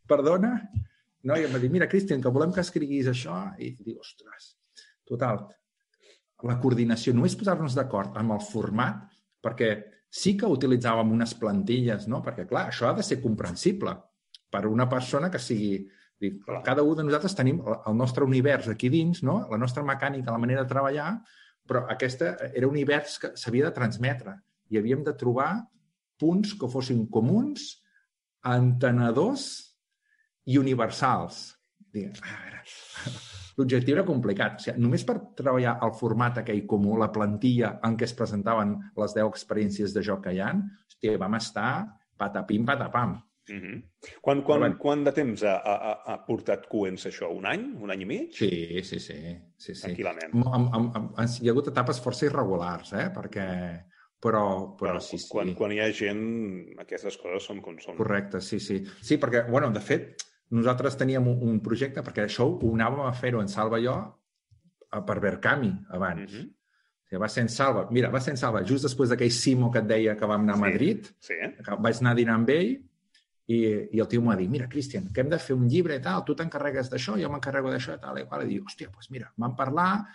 [0.10, 0.54] Perdona?
[1.28, 1.36] No?
[1.36, 3.42] I em va dir, mira, Cristian, que volem que escriguis això.
[3.60, 4.54] I dic, ostres,
[5.08, 5.44] total,
[6.48, 9.08] la coordinació, només posar-nos d'acord amb el format,
[9.44, 9.72] perquè
[10.10, 12.24] sí que utilitzàvem unes plantilles, no?
[12.26, 13.96] perquè, clar, això ha de ser comprensible
[14.52, 15.80] per una persona que sigui...
[16.20, 19.38] Dic, cada un de nosaltres tenim el nostre univers aquí dins, no?
[19.48, 21.14] la nostra mecànica, la manera de treballar,
[21.64, 24.34] però aquesta era un univers que s'havia de transmetre
[24.68, 25.54] i havíem de trobar
[26.20, 27.70] punts que fossin comuns,
[28.44, 29.69] entenedors
[30.46, 31.42] i universals.
[33.60, 34.60] L'objectiu era complicat.
[34.60, 38.78] O sigui, només per treballar el format aquell comú, la plantilla en què es presentaven
[39.00, 41.72] les 10 experiències de joc que hi ha, hòstia, vam estar
[42.20, 43.18] patapim, patapam.
[43.50, 43.84] Mm -hmm.
[44.22, 47.32] Quan, quan, bueno, quant de temps ha, ha, ha portat Cuens això?
[47.36, 47.64] Un any?
[47.82, 48.32] Un any i mig?
[48.32, 49.38] Sí, sí, sí.
[49.58, 49.88] sí, sí.
[49.88, 50.32] Tranquil·lament.
[50.34, 53.10] Amb, amb, amb, hi ha hagut etapes força irregulars, eh?
[53.16, 53.48] perquè
[54.20, 55.30] però, però bueno, sí, sí.
[55.32, 56.24] Quan, quan hi ha gent,
[56.80, 57.96] aquestes coses són com són.
[57.98, 58.86] Correcte, sí, sí.
[59.02, 63.14] Sí, perquè, bueno, de fet, nosaltres teníem un, un projecte, perquè això ho anàvem a
[63.14, 63.98] fer-ho en Salva i jo
[65.06, 66.32] per Verkami abans.
[66.32, 66.48] Mm -hmm.
[66.50, 67.88] o sigui, va ser en Salva.
[67.92, 70.54] Mira, va ser en Salva just després d'aquell Simo que et deia que vam anar
[70.54, 71.06] a Madrid.
[71.20, 71.36] Sí.
[71.66, 72.90] Que vaig anar a dinar amb ell
[73.50, 73.60] i,
[73.92, 76.24] i el tio m'ha dit, mira, Cristian, que hem de fer un llibre i tal,
[76.26, 78.20] tu t'encarregues d'això, jo m'encarrego d'això i tal.
[78.22, 80.06] I, qual, i dic, hòstia, doncs mira, vam parlar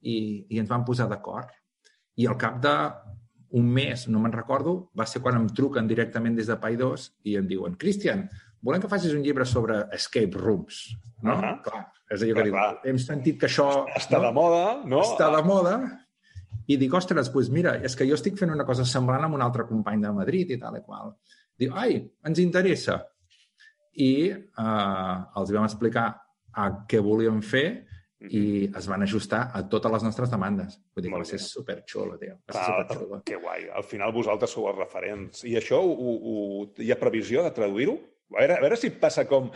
[0.00, 1.48] i, i ens vam posar d'acord.
[2.20, 2.74] I al cap de
[3.60, 7.08] un mes, no me'n recordo, va ser quan em truquen directament des de Pai 2
[7.28, 8.26] i em diuen, Cristian,
[8.62, 10.84] volem que facis un llibre sobre escape rooms,
[11.22, 11.34] no?
[11.34, 11.62] Uh -huh.
[11.62, 13.86] Clar, és allò que diu, hem sentit que això...
[13.96, 14.26] Està no?
[14.26, 15.00] de moda, no?
[15.00, 15.76] Està de moda.
[16.66, 19.42] I dic, ostres, doncs mira, és que jo estic fent una cosa semblant amb un
[19.42, 21.16] altre company de Madrid i tal i qual.
[21.58, 23.00] Diu, ai, ens interessa.
[23.94, 26.06] I eh, els vam explicar
[26.52, 27.66] a què volíem fer
[28.30, 30.78] i es van ajustar a totes les nostres demandes.
[30.94, 32.38] Vull dir que va ser superxulo, tio.
[32.46, 33.22] Va ser superxulo.
[33.26, 33.66] Que guai.
[33.74, 35.42] Al final vosaltres sou els referents.
[35.48, 36.36] I això ho, ho,
[36.78, 37.96] hi ha previsió de traduir-ho?
[38.32, 39.50] A veure, a veure si passa com,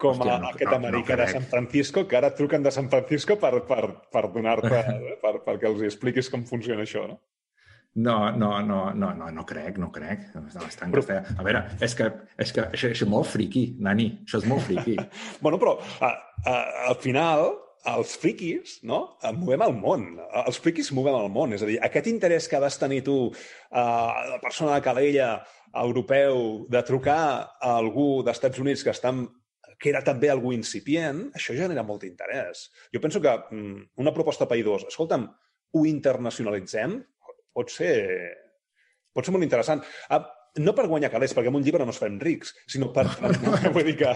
[0.00, 2.72] com Hòstia, no, aquest no, americà no de San Francisco, que ara et truquen de
[2.74, 4.82] San Francisco per, per, per donar-te,
[5.24, 7.20] per, perquè els expliquis com funciona això, no?
[7.94, 10.30] No, no, no, no, no, no crec, no crec.
[10.54, 11.18] Bastant però...
[11.36, 12.06] A veure, és que,
[12.40, 14.96] és que això, això és molt friqui, nani, això és molt friqui.
[15.44, 16.54] bueno, però a, a,
[16.88, 17.50] al final
[17.92, 19.02] els friquis, no?
[19.36, 20.06] Movem el món.
[20.44, 21.52] Els friquis movem el món.
[21.56, 25.32] És a dir, aquest interès que vas tenir tu, uh, la persona de Calella,
[25.74, 27.22] europeu de trucar
[27.60, 29.12] a algú dels Estats Units que està
[29.82, 32.68] que era també algú incipient, això genera molt interès.
[32.94, 35.26] Jo penso que mm, una proposta 2, escolta'm,
[35.72, 37.00] ho internacionalitzem,
[37.52, 37.96] pot ser,
[39.12, 39.82] pot ser molt interessant.
[40.08, 40.22] Ah,
[40.62, 43.08] no per guanyar calés, perquè amb un llibre no es fem rics, sinó per...
[43.74, 44.14] vull dir que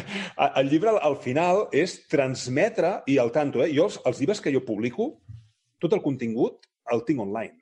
[0.60, 3.72] el llibre, al final, és transmetre, i al tanto, eh?
[3.74, 5.10] jo els, els llibres que jo publico,
[5.82, 7.56] tot el contingut el tinc online.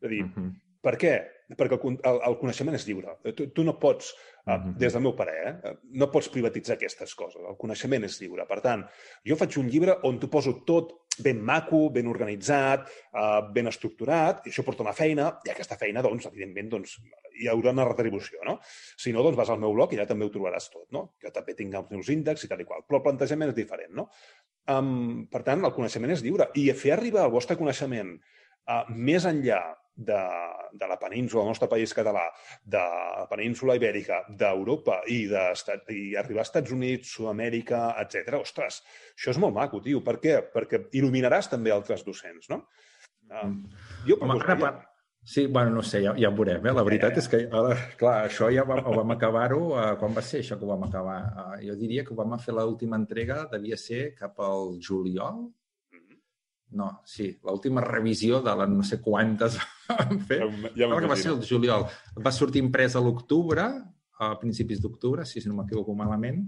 [0.00, 0.50] És a dir, uh -huh.
[0.82, 1.14] per què?
[1.58, 3.16] Perquè el, el, el coneixement és lliure.
[3.36, 4.76] Tu, tu no pots, uh, mm -hmm.
[4.78, 7.42] des del meu parer, eh, no pots privatitzar aquestes coses.
[7.42, 8.46] El coneixement és lliure.
[8.46, 8.86] Per tant,
[9.24, 14.46] jo faig un llibre on t'ho poso tot ben maco, ben organitzat, uh, ben estructurat,
[14.46, 16.98] i això porta una feina, i aquesta feina, doncs, evidentment, doncs,
[17.40, 18.58] hi haurà una retribució, no?
[18.96, 21.14] Si no, doncs vas al meu blog i ja també ho trobaràs tot, no?
[21.22, 23.92] Jo també tinc els meus índexs i tal i qual, però el plantejament és diferent,
[23.92, 24.08] no?
[24.70, 26.50] Um, per tant, el coneixement és lliure.
[26.54, 29.60] I fer arribar el vostre coneixement uh, més enllà
[30.00, 30.20] de,
[30.72, 32.26] de la península, del nostre país català,
[32.64, 35.46] de la península ibèrica, d'Europa i, de,
[35.94, 38.38] i arribar als Estats Units, Sud-amèrica, etc.
[38.40, 38.82] Ostres,
[39.14, 40.04] això és molt maco, tio.
[40.06, 40.38] Per què?
[40.54, 42.64] Perquè il·luminaràs també altres docents, no?
[43.30, 43.52] Uh,
[44.08, 44.72] jo Home, ara,
[45.22, 46.64] Sí, bueno, no sé, ja, ja ho veurem.
[46.64, 46.72] Eh?
[46.72, 49.60] La veritat és que, ara, clar, això ja vam, ho vam acabar-ho...
[49.74, 51.18] Uh, quan va ser això que ho vam acabar?
[51.36, 55.44] Uh, jo diria que ho vam fer l'última entrega, devia ser cap al juliol?
[56.70, 59.56] No, sí, l'última revisió de les no sé quantes
[59.88, 60.44] vam fer.
[60.76, 61.88] Ja, ja que va ser el juliol.
[62.22, 63.66] Va sortir impresa a l'octubre,
[64.20, 66.44] a principis d'octubre, si no m'equivoco malament,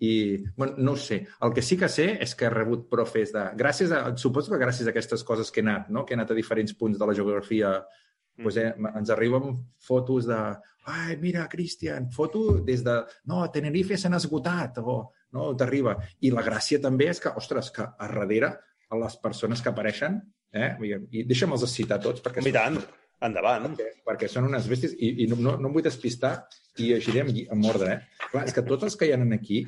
[0.00, 1.26] i, bueno, no sé.
[1.44, 3.42] El que sí que sé és que he rebut profes de...
[3.60, 6.06] Gràcies a, suposo que gràcies a aquestes coses que he anat, no?
[6.06, 8.42] que he anat a diferents punts de la geografia, mm.
[8.46, 10.40] pues, eh, ens arriben fotos de...
[10.88, 12.96] Ai, mira, Cristian, foto des de...
[13.28, 15.02] No, Tenerife s'han esgotat, o...
[15.36, 15.92] No, t'arriba.
[16.26, 18.54] I la gràcia també és que, ostres, que a darrere,
[18.90, 20.18] a les persones que apareixen,
[20.52, 20.72] eh?
[21.14, 22.42] I deixa'm-els citar tots, perquè...
[22.46, 22.80] I tant,
[23.26, 23.70] endavant.
[23.74, 26.34] Perquè, perquè són unes bèsties, i, i no, no, no em vull despistar,
[26.80, 28.26] i llegiré amb ordre, eh?
[28.32, 29.64] Clar, és que tots els que hi ha aquí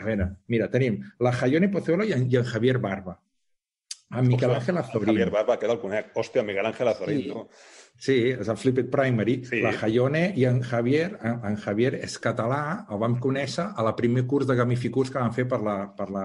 [0.00, 3.18] a veure, mira, tenim la Jaione Pozuelo i en, i en Javier Barba.
[4.10, 5.12] En Miquel Ángel Azorín.
[5.12, 6.10] Javier Barba, que el conec.
[6.18, 7.28] Hòstia, Miquel Ángel Azorín, sí.
[7.28, 7.44] no?
[8.00, 9.36] Sí, és el Flipped Primary.
[9.46, 9.60] Sí.
[9.62, 13.94] La Jaione i en Javier, en, en Javier és català, el vam conèixer a la
[13.98, 16.24] primer curs de gamificurs que vam fer per la, per la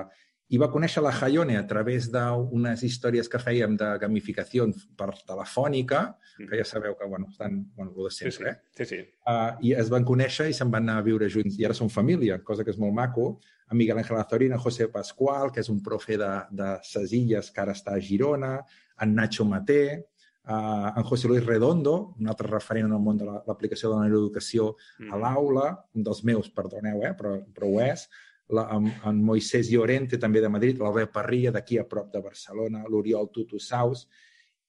[0.54, 4.68] i va conèixer la Hayone a través d'unes històries que fèiem de gamificació
[4.98, 6.02] per telefònica,
[6.38, 6.50] mm.
[6.50, 8.50] que ja sabeu que, bueno, estan, bueno, el de sempre, sí, sí.
[8.52, 8.56] eh?
[8.78, 9.00] Sí, sí.
[9.26, 11.58] Uh, I es van conèixer i se'n van anar a viure junts.
[11.58, 13.30] I ara són família, cosa que és molt maco.
[13.66, 17.50] A Miguel Ángel Azorín, a José Pascual, que és un profe de, de ses illes,
[17.50, 18.60] que ara està a Girona,
[19.02, 20.06] en Nacho Maté,
[20.46, 24.02] uh, en José Luis Redondo, un altre referent en el món de l'aplicació la, de
[24.04, 25.10] la neuroeducació mm.
[25.10, 25.68] a l'aula,
[25.98, 28.06] un dels meus, perdoneu, eh, però, però ho és,
[28.54, 32.84] la, en, en Moisés Llorente, també de Madrid, l'Albert Parrilla, d'aquí a prop de Barcelona,
[32.90, 34.06] l'Oriol Tutu Saus,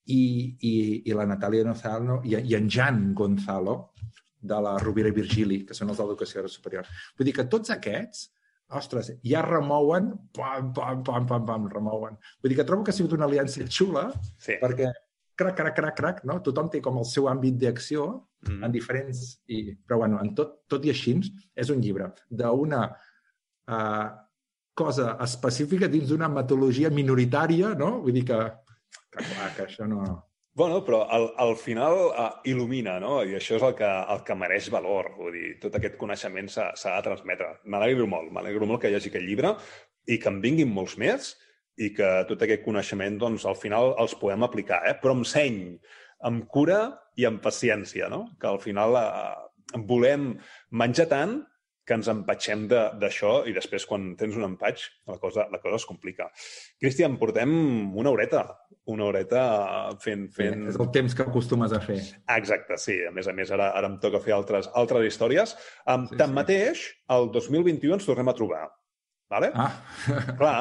[0.07, 0.23] i,
[0.63, 0.75] i,
[1.11, 3.77] i la Natàlia Nozalo i, i en Jan Gonzalo,
[4.47, 6.87] de la Rovira i Virgili, que són els d'educació superior.
[7.19, 8.29] Vull dir que tots aquests,
[8.79, 12.19] ostres, ja remouen, pam, pam, pam, pam, pam, remouen.
[12.43, 14.09] Vull dir que trobo que ha sigut una aliança xula,
[14.39, 14.59] sí.
[14.63, 14.93] perquè
[15.39, 16.39] crac, crac, crac, crac, no?
[16.45, 18.07] Tothom té com el seu àmbit d'acció
[18.47, 18.63] mm.
[18.67, 19.27] en diferents...
[19.53, 21.19] I, però, bueno, en tot, tot i així,
[21.59, 22.87] és un llibre d'una
[23.71, 24.07] uh,
[24.77, 27.97] cosa específica dins d'una metodologia minoritària, no?
[28.05, 28.41] Vull dir que,
[29.11, 30.05] que clar, que això no...
[30.57, 33.19] Bueno, però al, al final uh, il·lumina, no?
[33.25, 35.11] I això és el que, el que mereix valor.
[35.19, 37.51] Vull dir, tot aquest coneixement s'ha de transmetre.
[37.69, 39.57] M'alegro molt, m'alegro molt que hi hagi aquest llibre
[40.07, 41.35] i que en vinguin molts més
[41.77, 44.95] i que tot aquest coneixement, doncs, al final els podem aplicar, eh?
[45.01, 45.59] però amb seny,
[46.25, 46.81] amb cura
[47.21, 48.23] i amb paciència, no?
[48.41, 50.31] Que al final eh, volem
[50.73, 51.37] menjar tant
[51.87, 55.87] que ens empatxem d'això i després, quan tens un empatx, la cosa, la cosa es
[55.87, 56.27] complica.
[56.83, 57.53] Cristian, portem
[57.95, 58.43] una horeta,
[58.91, 59.45] una horeta
[60.03, 60.27] fent...
[60.35, 60.67] fent...
[60.67, 62.01] Sí, és el temps que acostumes a fer.
[62.37, 62.99] Exacte, sí.
[63.07, 65.55] A més a més, ara, ara em toca fer altres, altres històries.
[65.87, 66.99] Um, sí, tanmateix, sí.
[67.17, 68.67] el 2021 ens tornem a trobar.
[69.31, 69.51] Vale?
[69.55, 69.73] Ah.
[70.39, 70.59] Clar,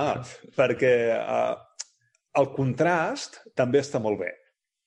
[0.57, 1.53] perquè uh,
[2.37, 4.33] el contrast també està molt bé.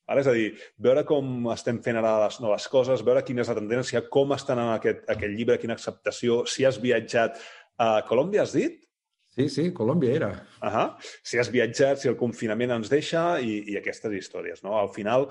[0.08, 0.24] Vale?
[0.24, 0.48] És a dir,
[0.80, 4.60] veure com estem fent ara les noves coses, veure quina és la tendència, com estan
[4.62, 7.36] en aquest, aquest llibre, quina acceptació, si has viatjat
[7.84, 8.80] a Colòmbia, has dit?
[9.36, 10.30] Sí, sí, Colòmbia era.
[10.62, 10.86] Uh -huh.
[11.22, 14.64] Si has viatjat, si el confinament ens deixa i, i aquestes històries.
[14.64, 14.78] No?
[14.78, 15.28] Al final,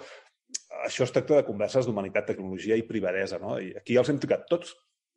[0.86, 3.40] això es tracta de converses d'humanitat, tecnologia i privadesa.
[3.40, 3.60] No?
[3.60, 4.76] I aquí els hem tocat tots,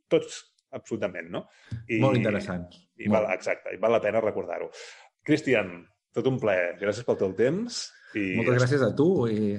[0.08, 1.30] tots, absolutament.
[1.30, 1.48] No?
[1.86, 2.76] I, Molt interessants.
[2.96, 4.70] I, i val, exacte, i val la pena recordar-ho.
[5.22, 6.78] Cristian, tot un plaer.
[6.80, 8.24] Gràcies pel teu temps i...
[8.38, 9.52] Moltes gràcies a tu i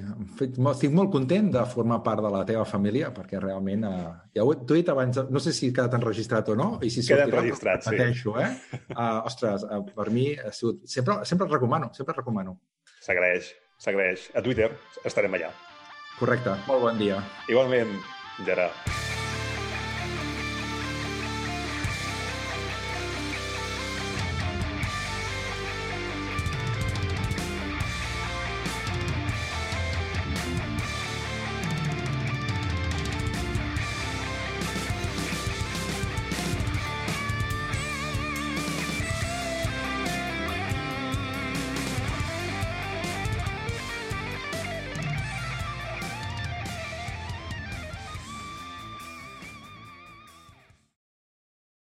[0.71, 4.53] estic molt content de formar part de la teva família perquè realment, eh, ja ho
[4.53, 7.85] he dit abans, no sé si ha quedat enregistrat o no, i si queda enregistrat,
[7.85, 7.95] sí.
[7.95, 8.51] Pateixo, eh?
[8.91, 10.83] Uh, ostres, uh, per mi ha sigut...
[10.89, 12.57] Sempre, sempre el recomano, sempre el recomano.
[13.01, 14.31] S'agraeix, s'agraeix.
[14.35, 14.71] A Twitter
[15.07, 15.53] estarem allà.
[16.19, 16.57] Correcte.
[16.67, 17.23] Molt bon dia.
[17.49, 17.95] Igualment,
[18.45, 19.10] Gerard.